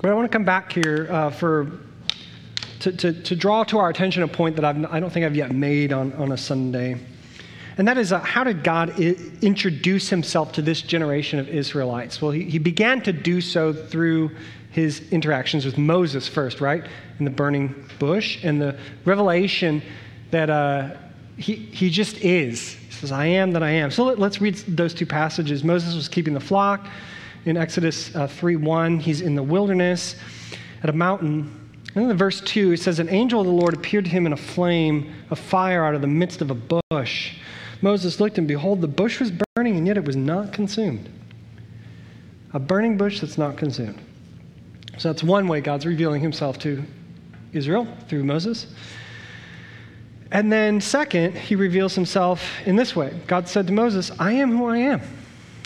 [0.02, 1.72] But I want to come back here uh, for,
[2.82, 5.26] to, to, to, draw to our attention a point that I've, I do not think
[5.26, 6.98] I've yet made on, on a Sunday.
[7.78, 12.22] And that is uh, how did God I- introduce himself to this generation of Israelites?
[12.22, 14.32] Well, he, he began to do so through
[14.72, 16.86] his interactions with Moses first, right?
[17.20, 19.82] In the burning bush, and the revelation
[20.32, 20.96] that uh,
[21.38, 22.74] he, he just is.
[22.74, 23.92] He says, I am that I am.
[23.92, 25.64] So let, us read those two passages.
[25.64, 26.88] Moses was keeping the flock
[27.46, 29.00] in Exodus uh, 3 1.
[29.00, 30.16] He's in the wilderness
[30.84, 31.62] at a mountain.
[31.94, 34.26] And then in verse 2, it says, An angel of the Lord appeared to him
[34.26, 37.38] in a flame of fire out of the midst of a bush.
[37.86, 41.08] Moses looked, and behold, the bush was burning, and yet it was not consumed.
[42.52, 44.02] A burning bush that's not consumed.
[44.98, 46.84] So that's one way God's revealing himself to
[47.54, 48.74] Israel through Moses.
[50.32, 54.58] And then, second, he reveals himself in this way God said to Moses, I am
[54.58, 55.02] who I am.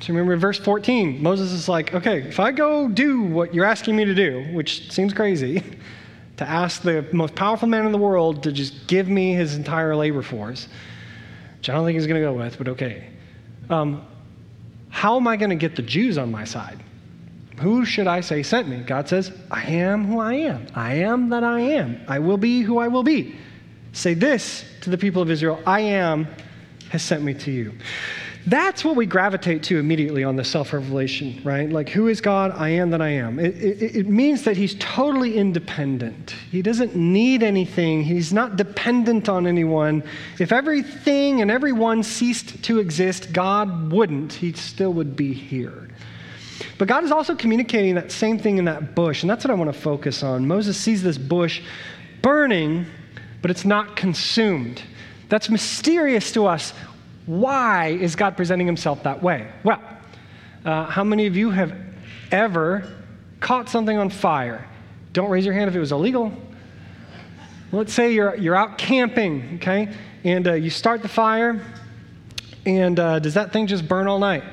[0.02, 3.96] So remember verse 14, Moses is like, okay, if I go do what you're asking
[3.96, 5.64] me to do, which seems crazy,
[6.36, 9.96] to ask the most powerful man in the world to just give me his entire
[9.96, 10.68] labor force,
[11.60, 13.10] which I don't think he's going to go with, but okay.
[13.70, 14.06] Um,
[14.90, 16.82] how am I going to get the Jews on my side?
[17.60, 18.78] Who should I say sent me?
[18.78, 20.68] God says, I am who I am.
[20.74, 22.00] I am that I am.
[22.08, 23.36] I will be who I will be.
[23.92, 26.28] Say this to the people of Israel I am
[26.90, 27.74] has sent me to you.
[28.48, 31.70] That's what we gravitate to immediately on the self revelation, right?
[31.70, 32.52] Like, who is God?
[32.52, 33.38] I am that I am.
[33.38, 36.36] It, it, it, means that he's totally independent.
[36.50, 40.04] He doesn't need anything, he's not dependent on anyone.
[40.40, 44.34] If everything and everyone ceased to exist, God wouldn't.
[44.34, 45.90] He still would be here.
[46.78, 49.56] But God is also communicating that same thing in that bush, and that's what I
[49.56, 50.48] want to focus on.
[50.48, 51.62] Moses sees this bush
[52.22, 52.86] burning,
[53.42, 54.82] but it's not consumed.
[55.28, 56.74] That's mysterious to us.
[57.30, 59.48] Why is God presenting himself that way?
[59.64, 59.80] Well,
[60.66, 61.78] uh, how many of you have
[62.32, 62.92] ever
[63.40, 64.68] caught something on fire?
[65.14, 66.34] Don't raise your hand if it was illegal.
[67.72, 71.64] Let's say you're, you're out camping, okay, and uh, you start the fire,
[72.66, 74.44] and uh, does that thing just burn all night?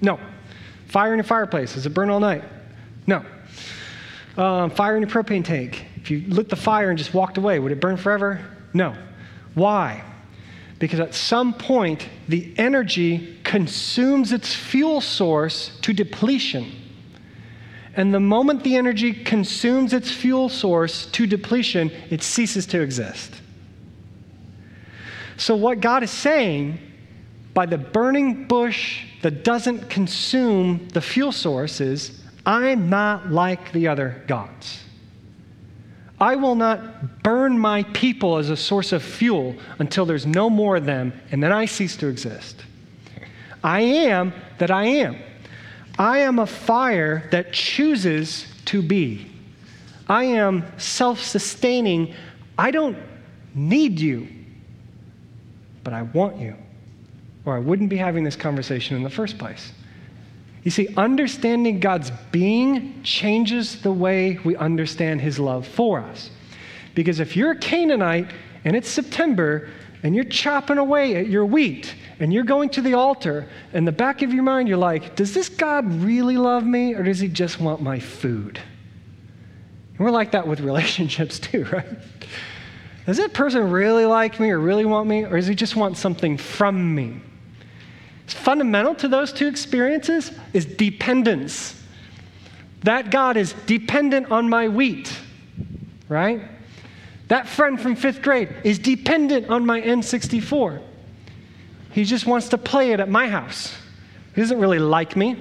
[0.00, 0.18] No.
[0.88, 2.42] Fire in your fireplace, does it burn all night?
[3.06, 3.24] No.
[4.36, 5.86] Um, fire in your propane tank.
[5.94, 8.44] If you lit the fire and just walked away, would it burn forever?
[8.74, 8.96] No.
[9.54, 10.02] Why?
[10.78, 16.72] Because at some point, the energy consumes its fuel source to depletion.
[17.94, 23.34] And the moment the energy consumes its fuel source to depletion, it ceases to exist.
[25.36, 26.78] So, what God is saying
[27.54, 33.88] by the burning bush that doesn't consume the fuel source is I'm not like the
[33.88, 34.77] other gods.
[36.20, 40.76] I will not burn my people as a source of fuel until there's no more
[40.76, 42.64] of them, and then I cease to exist.
[43.62, 45.16] I am that I am.
[45.98, 49.30] I am a fire that chooses to be.
[50.08, 52.14] I am self sustaining.
[52.56, 52.96] I don't
[53.54, 54.28] need you,
[55.84, 56.56] but I want you,
[57.44, 59.72] or I wouldn't be having this conversation in the first place.
[60.64, 66.30] You see, understanding God's being changes the way we understand his love for us.
[66.94, 68.32] Because if you're a Canaanite
[68.64, 69.68] and it's September
[70.02, 73.92] and you're chopping away at your wheat and you're going to the altar, in the
[73.92, 77.28] back of your mind, you're like, does this God really love me or does he
[77.28, 78.60] just want my food?
[79.96, 81.86] And we're like that with relationships too, right?
[83.06, 85.96] Does that person really like me or really want me or does he just want
[85.96, 87.20] something from me?
[88.32, 91.80] Fundamental to those two experiences is dependence.
[92.82, 95.12] That God is dependent on my wheat,
[96.08, 96.42] right?
[97.28, 100.80] That friend from fifth grade is dependent on my N64.
[101.92, 103.76] He just wants to play it at my house.
[104.34, 105.36] He doesn't really like me.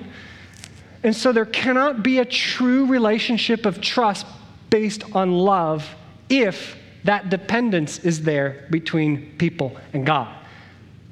[1.03, 4.25] And so there cannot be a true relationship of trust
[4.69, 5.95] based on love
[6.29, 10.36] if that dependence is there between people and God.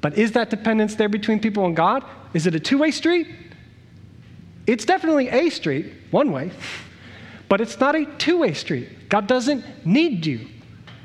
[0.06, 2.04] But is that dependence there between people and God?
[2.32, 3.26] Is it a two way street?
[4.64, 6.52] It's definitely a street, one way,
[7.48, 9.08] but it's not a two way street.
[9.08, 10.46] God doesn't need you.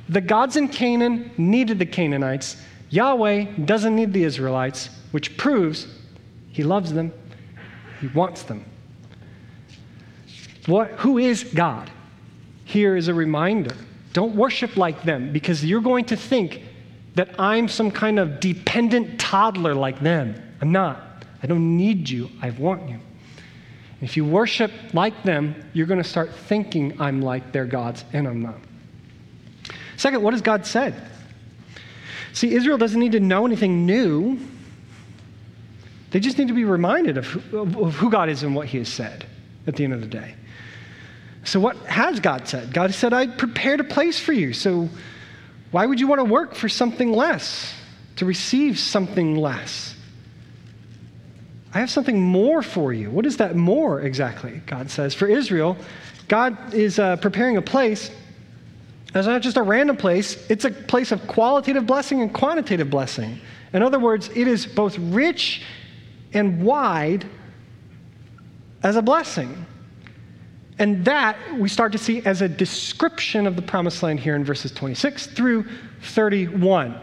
[0.08, 2.58] The gods in Canaan needed the Canaanites.
[2.92, 5.88] Yahweh doesn't need the Israelites, which proves
[6.52, 7.12] he loves them,
[8.02, 8.64] he wants them.
[10.68, 11.90] What, who is God?
[12.66, 13.76] Here is a reminder.
[14.14, 16.62] Don't worship like them because you're going to think
[17.16, 20.42] that I'm some kind of dependent toddler like them.
[20.62, 21.26] I'm not.
[21.44, 22.30] I don't need you.
[22.42, 23.00] I want you.
[24.02, 28.28] If you worship like them, you're going to start thinking I'm like their gods, and
[28.28, 28.58] I'm not.
[29.98, 31.10] Second, what has God said?
[32.34, 34.40] See, Israel doesn't need to know anything new.
[36.12, 38.80] They just need to be reminded of who, of who God is and what He
[38.80, 39.26] has said
[39.68, 40.36] at the end of the day.
[41.44, 42.74] So, what has God said?
[42.74, 44.54] God said, I prepared a place for you.
[44.54, 44.90] So,
[45.72, 47.74] why would you want to work for something less,
[48.18, 49.96] to receive something less?
[51.74, 53.10] I have something more for you.
[53.10, 54.62] What is that more exactly?
[54.66, 55.14] God says.
[55.14, 55.78] For Israel,
[56.28, 58.12] God is uh, preparing a place.
[59.16, 63.40] It's not just a random place, it's a place of qualitative blessing and quantitative blessing.
[63.74, 65.64] In other words, it is both rich
[66.34, 67.26] and wide
[68.84, 69.66] as a blessing.
[70.80, 74.44] And that we start to see as a description of the promised land here in
[74.44, 75.66] verses 26 through
[76.02, 77.00] 31.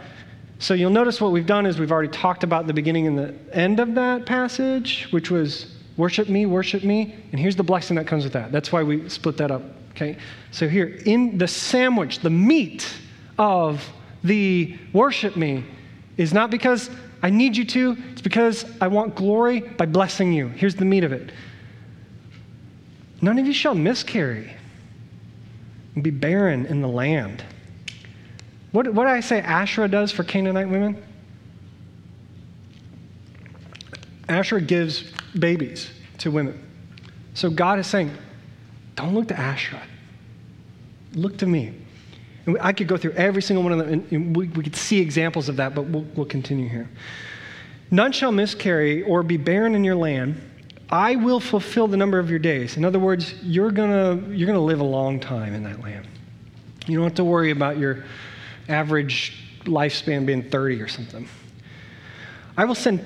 [0.59, 3.35] So you'll notice what we've done is we've already talked about the beginning and the
[3.53, 7.15] end of that passage, which was worship me, worship me.
[7.31, 8.51] And here's the blessing that comes with that.
[8.51, 9.63] That's why we split that up.
[9.91, 10.17] Okay?
[10.51, 12.93] So here, in the sandwich, the meat
[13.39, 13.85] of
[14.25, 15.65] the worship me
[16.17, 16.91] is not because
[17.23, 20.49] I need you to, it's because I want glory by blessing you.
[20.49, 21.33] Here's the meat of it.
[23.21, 24.55] None of you shall miscarry
[25.95, 27.45] and be barren in the land.
[28.73, 31.03] What, what did I say Asherah does for Canaanite women?
[34.29, 36.63] Asherah gives babies to women.
[37.35, 38.13] So God is saying,
[38.95, 39.83] don't look to Asherah.
[41.15, 41.75] Look to me.
[42.47, 45.01] And I could go through every single one of them, and we, we could see
[45.01, 46.89] examples of that, but we'll, we'll continue here.
[47.91, 50.41] None shall miscarry or be barren in your land.
[50.91, 52.77] I will fulfill the number of your days.
[52.77, 56.07] In other words, you're going you're to live a long time in that land.
[56.87, 58.05] You don't have to worry about your
[58.69, 61.29] average lifespan being 30 or something.
[62.57, 63.05] I will send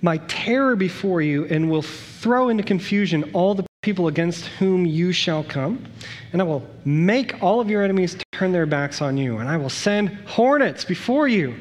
[0.00, 5.12] my terror before you and will throw into confusion all the people against whom you
[5.12, 5.84] shall come.
[6.32, 9.38] And I will make all of your enemies turn their backs on you.
[9.38, 11.54] And I will send hornets before you,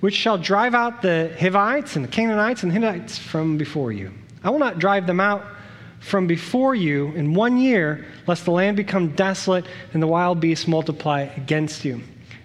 [0.00, 4.12] which shall drive out the Hivites and the Canaanites and the Hittites from before you.
[4.44, 5.44] I will not drive them out
[6.00, 10.66] from before you in one year, lest the land become desolate and the wild beasts
[10.66, 12.00] multiply against you.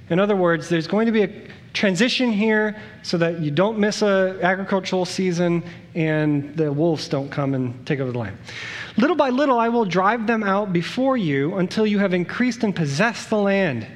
[0.09, 4.01] In other words, there's going to be a transition here so that you don't miss
[4.01, 5.63] a agricultural season
[5.95, 8.37] and the wolves don't come and take over the land.
[8.97, 12.75] Little by little I will drive them out before you until you have increased and
[12.75, 13.87] possessed the land.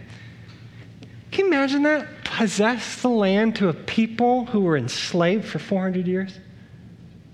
[1.32, 2.08] Can you imagine that?
[2.24, 6.40] Possess the land to a people who were enslaved for 400 years?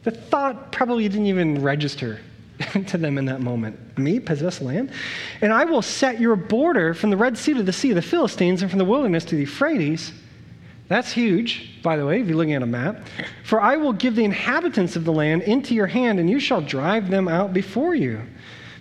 [0.08, 2.22] The thought probably didn't even register
[2.88, 3.98] to them in that moment.
[3.98, 4.94] Me possess land?
[5.42, 8.02] And I will set your border from the Red Sea to the Sea of the
[8.02, 10.14] Philistines and from the wilderness to the Euphrates.
[10.88, 13.06] That's huge, by the way, if you're looking at a map.
[13.44, 16.62] For I will give the inhabitants of the land into your hand, and you shall
[16.62, 18.22] drive them out before you.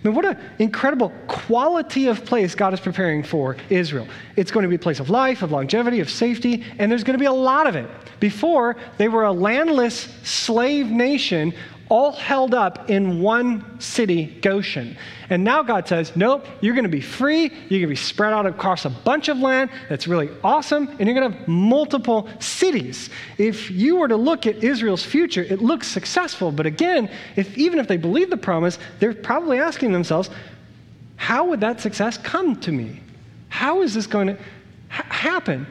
[0.07, 4.07] I mean, what an incredible quality of place God is preparing for Israel.
[4.37, 7.15] It's going to be a place of life, of longevity, of safety, and there's going
[7.15, 7.89] to be a lot of it.
[8.21, 11.53] Before, they were a landless slave nation
[11.89, 14.97] all held up in one city, Goshen.
[15.29, 17.43] And now God says, nope, you're going to be free.
[17.43, 21.01] You're going to be spread out across a bunch of land that's really awesome, and
[21.01, 23.09] you're going to have multiple cities.
[23.37, 26.51] If you were to look at Israel's future, it looks successful.
[26.51, 30.29] But again, if, even if they believe the promise, they're probably asking themselves,
[31.15, 33.01] how would that success come to me?
[33.49, 34.37] How is this going to
[34.89, 35.67] ha- happen?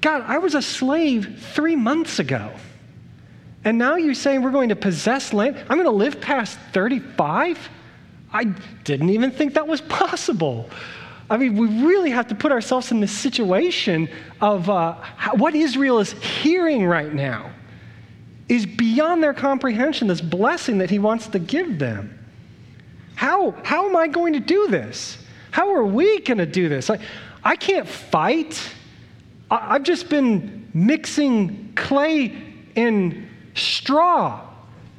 [0.00, 2.52] God, I was a slave three months ago.
[3.64, 5.56] And now you're saying we're going to possess land?
[5.68, 7.68] I'm going to live past 35?
[8.32, 8.44] I
[8.84, 10.70] didn't even think that was possible.
[11.28, 14.08] I mean, we really have to put ourselves in the situation
[14.40, 14.94] of uh,
[15.36, 17.50] what Israel is hearing right now
[18.48, 22.18] is beyond their comprehension, this blessing that he wants to give them.
[23.14, 25.18] How, how am I going to do this?
[25.52, 26.90] How are we going to do this?
[26.90, 26.98] I,
[27.44, 28.60] I can't fight.
[29.50, 32.42] I, I've just been mixing clay
[32.74, 34.46] and straw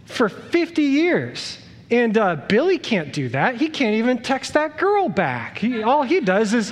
[0.06, 1.58] for 50 years.
[1.90, 3.56] And uh, Billy can't do that.
[3.56, 5.58] He can't even text that girl back.
[5.58, 6.72] He, all he does is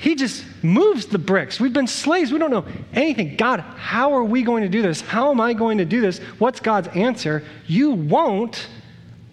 [0.00, 1.58] he just moves the bricks.
[1.58, 2.32] We've been slaves.
[2.32, 3.36] We don't know anything.
[3.36, 5.00] God, how are we going to do this?
[5.00, 6.18] How am I going to do this?
[6.38, 7.44] What's God's answer?
[7.66, 8.66] You won't,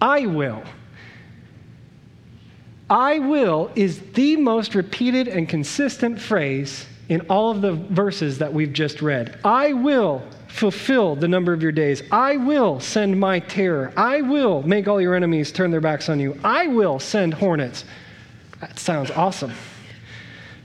[0.02, 0.64] I will.
[2.90, 8.54] I will is the most repeated and consistent phrase in all of the verses that
[8.54, 9.38] we've just read.
[9.44, 12.04] I will fulfill the number of your days.
[12.12, 13.94] I will send my terror.
[13.96, 16.40] I will make all your enemies turn their backs on you.
[16.44, 17.86] I will send hornets.
[18.60, 19.54] That sounds awesome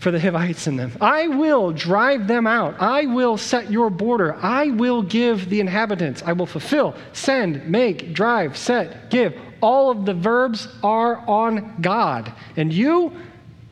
[0.01, 0.93] for the Hivites in them.
[1.01, 2.81] I will drive them out.
[2.81, 4.35] I will set your border.
[4.37, 6.23] I will give the inhabitants.
[6.27, 9.39] I will fulfill, send, make, drive, set, give.
[9.61, 12.33] All of the verbs are on God.
[12.57, 13.13] And you,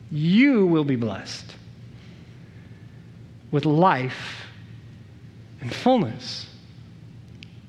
[0.09, 1.53] you will be blessed
[3.51, 4.42] with life
[5.63, 6.45] and fullness.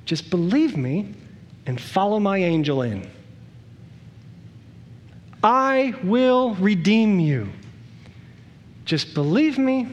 [0.04, 1.14] Just believe me
[1.64, 3.08] and follow my angel in.
[5.44, 7.48] I will redeem you.
[8.84, 9.86] Just believe me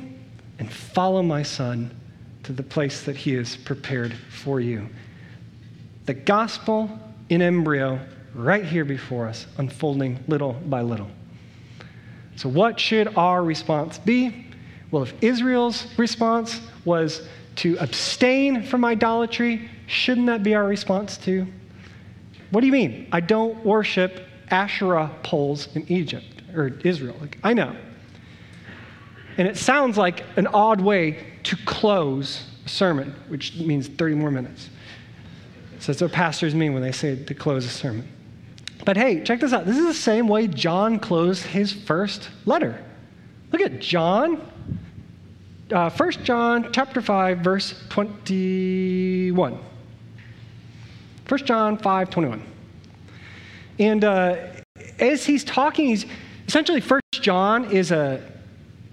[0.57, 1.95] and follow my son
[2.41, 4.89] to the place that he has prepared for you.
[6.07, 6.89] The gospel
[7.29, 7.99] in embryo,
[8.33, 11.11] right here before us, unfolding little by little.
[12.35, 14.47] So, what should our response be?
[14.89, 17.27] Well, if Israel's response was
[17.57, 21.47] to abstain from idolatry, shouldn't that be our response too?
[22.51, 23.07] What do you mean?
[23.11, 27.15] I don't worship Asherah poles in Egypt or Israel.
[27.19, 27.75] Like, I know.
[29.37, 34.31] And it sounds like an odd way to close a sermon, which means 30 more
[34.31, 34.69] minutes.
[35.79, 38.07] So that's what pastors mean when they say to close a sermon.
[38.85, 39.65] But hey, check this out.
[39.65, 42.83] This is the same way John closed his first letter.
[43.51, 44.41] Look at John
[45.71, 49.59] uh, 1 John chapter 5, verse 21.
[51.27, 52.43] 1 John 5, 21.
[53.79, 54.37] And uh,
[54.99, 56.05] as he's talking, he's
[56.47, 58.21] essentially 1 John is a,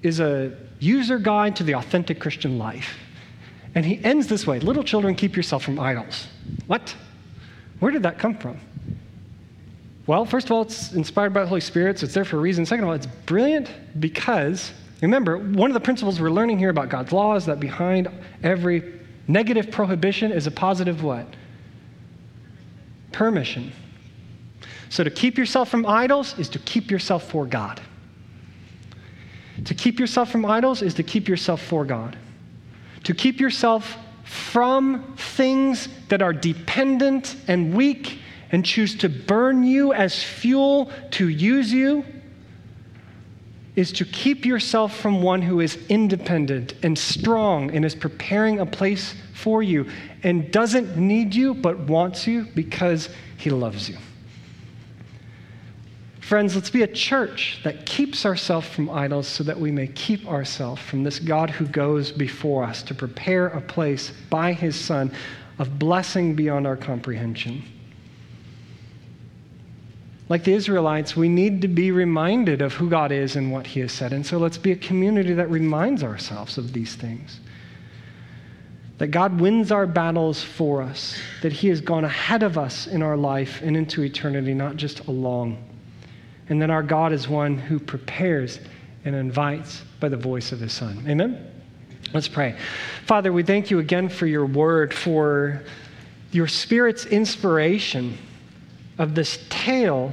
[0.02, 2.96] is a user guide to the authentic Christian life.
[3.74, 6.26] And he ends this way Little children, keep yourself from idols.
[6.66, 6.94] What?
[7.80, 8.58] Where did that come from?
[10.06, 12.40] Well, first of all, it's inspired by the Holy Spirit, so it's there for a
[12.40, 12.64] reason.
[12.64, 13.70] Second of all, it's brilliant
[14.00, 18.08] because Remember, one of the principles we're learning here about God's law is that behind
[18.42, 21.26] every Negative prohibition is a positive what?
[23.12, 23.72] Permission.
[24.88, 27.82] So to keep yourself from idols is to keep yourself for God.
[29.66, 32.16] To keep yourself from idols is to keep yourself for God.
[33.04, 38.20] To keep yourself from things that are dependent and weak
[38.50, 42.02] and choose to burn you as fuel to use you
[43.78, 48.66] is to keep yourself from one who is independent and strong and is preparing a
[48.66, 49.88] place for you
[50.24, 53.96] and doesn't need you but wants you because he loves you.
[56.18, 60.26] Friends, let's be a church that keeps ourselves from idols so that we may keep
[60.26, 65.12] ourselves from this God who goes before us to prepare a place by his Son
[65.60, 67.62] of blessing beyond our comprehension.
[70.28, 73.80] Like the Israelites, we need to be reminded of who God is and what he
[73.80, 74.12] has said.
[74.12, 77.40] And so let's be a community that reminds ourselves of these things.
[78.98, 83.02] That God wins our battles for us, that he has gone ahead of us in
[83.02, 85.64] our life and into eternity, not just along
[86.48, 88.60] and then our God is one who prepares
[89.04, 91.04] and invites by the voice of his Son.
[91.08, 91.52] Amen?
[92.14, 92.56] Let's pray.
[93.06, 95.62] Father, we thank you again for your word, for
[96.32, 98.16] your Spirit's inspiration
[98.98, 100.12] of this tale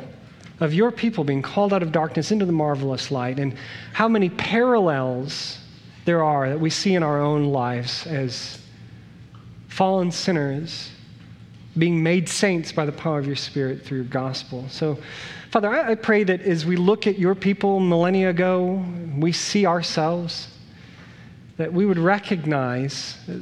[0.60, 3.56] of your people being called out of darkness into the marvelous light, and
[3.94, 5.60] how many parallels
[6.06, 8.60] there are that we see in our own lives as
[9.68, 10.92] fallen sinners
[11.78, 14.66] being made saints by the power of your Spirit through your gospel.
[14.70, 14.98] So,
[15.52, 18.84] Father, I, pray that as we look at your people millennia ago,
[19.18, 20.48] we see ourselves,
[21.58, 23.42] that we would recognize that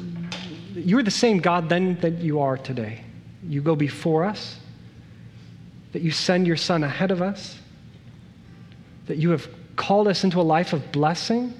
[0.86, 3.04] you're the same God then that you are today.
[3.48, 4.58] You go before us,
[5.94, 7.58] that you send your Son ahead of us,
[9.06, 11.54] that you have called us into a life of blessing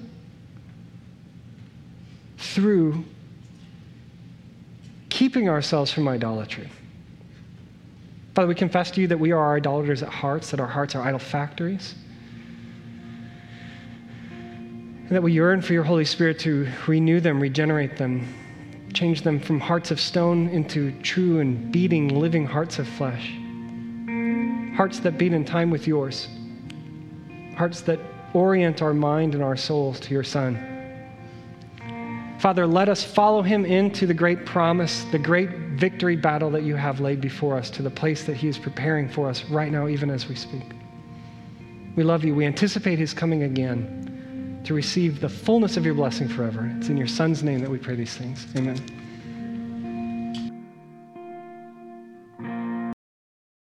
[2.36, 3.04] through
[5.08, 6.68] keeping ourselves from idolatry.
[8.34, 11.02] Father, we confess to you that we are idolaters at hearts, that our hearts are
[11.02, 11.94] idol factories.
[15.06, 18.26] And that we yearn for your Holy Spirit to renew them, regenerate them,
[18.92, 23.32] change them from hearts of stone into true and beating, living hearts of flesh.
[24.74, 26.28] Hearts that beat in time with yours.
[27.56, 28.00] Hearts that
[28.32, 30.58] orient our mind and our souls to your Son.
[32.40, 36.74] Father, let us follow him into the great promise, the great victory battle that you
[36.74, 39.88] have laid before us, to the place that he is preparing for us right now,
[39.88, 40.72] even as we speak.
[41.96, 42.34] We love you.
[42.34, 46.70] We anticipate his coming again to receive the fullness of your blessing forever.
[46.78, 48.46] It's in your son's name that we pray these things.
[48.56, 48.93] Amen.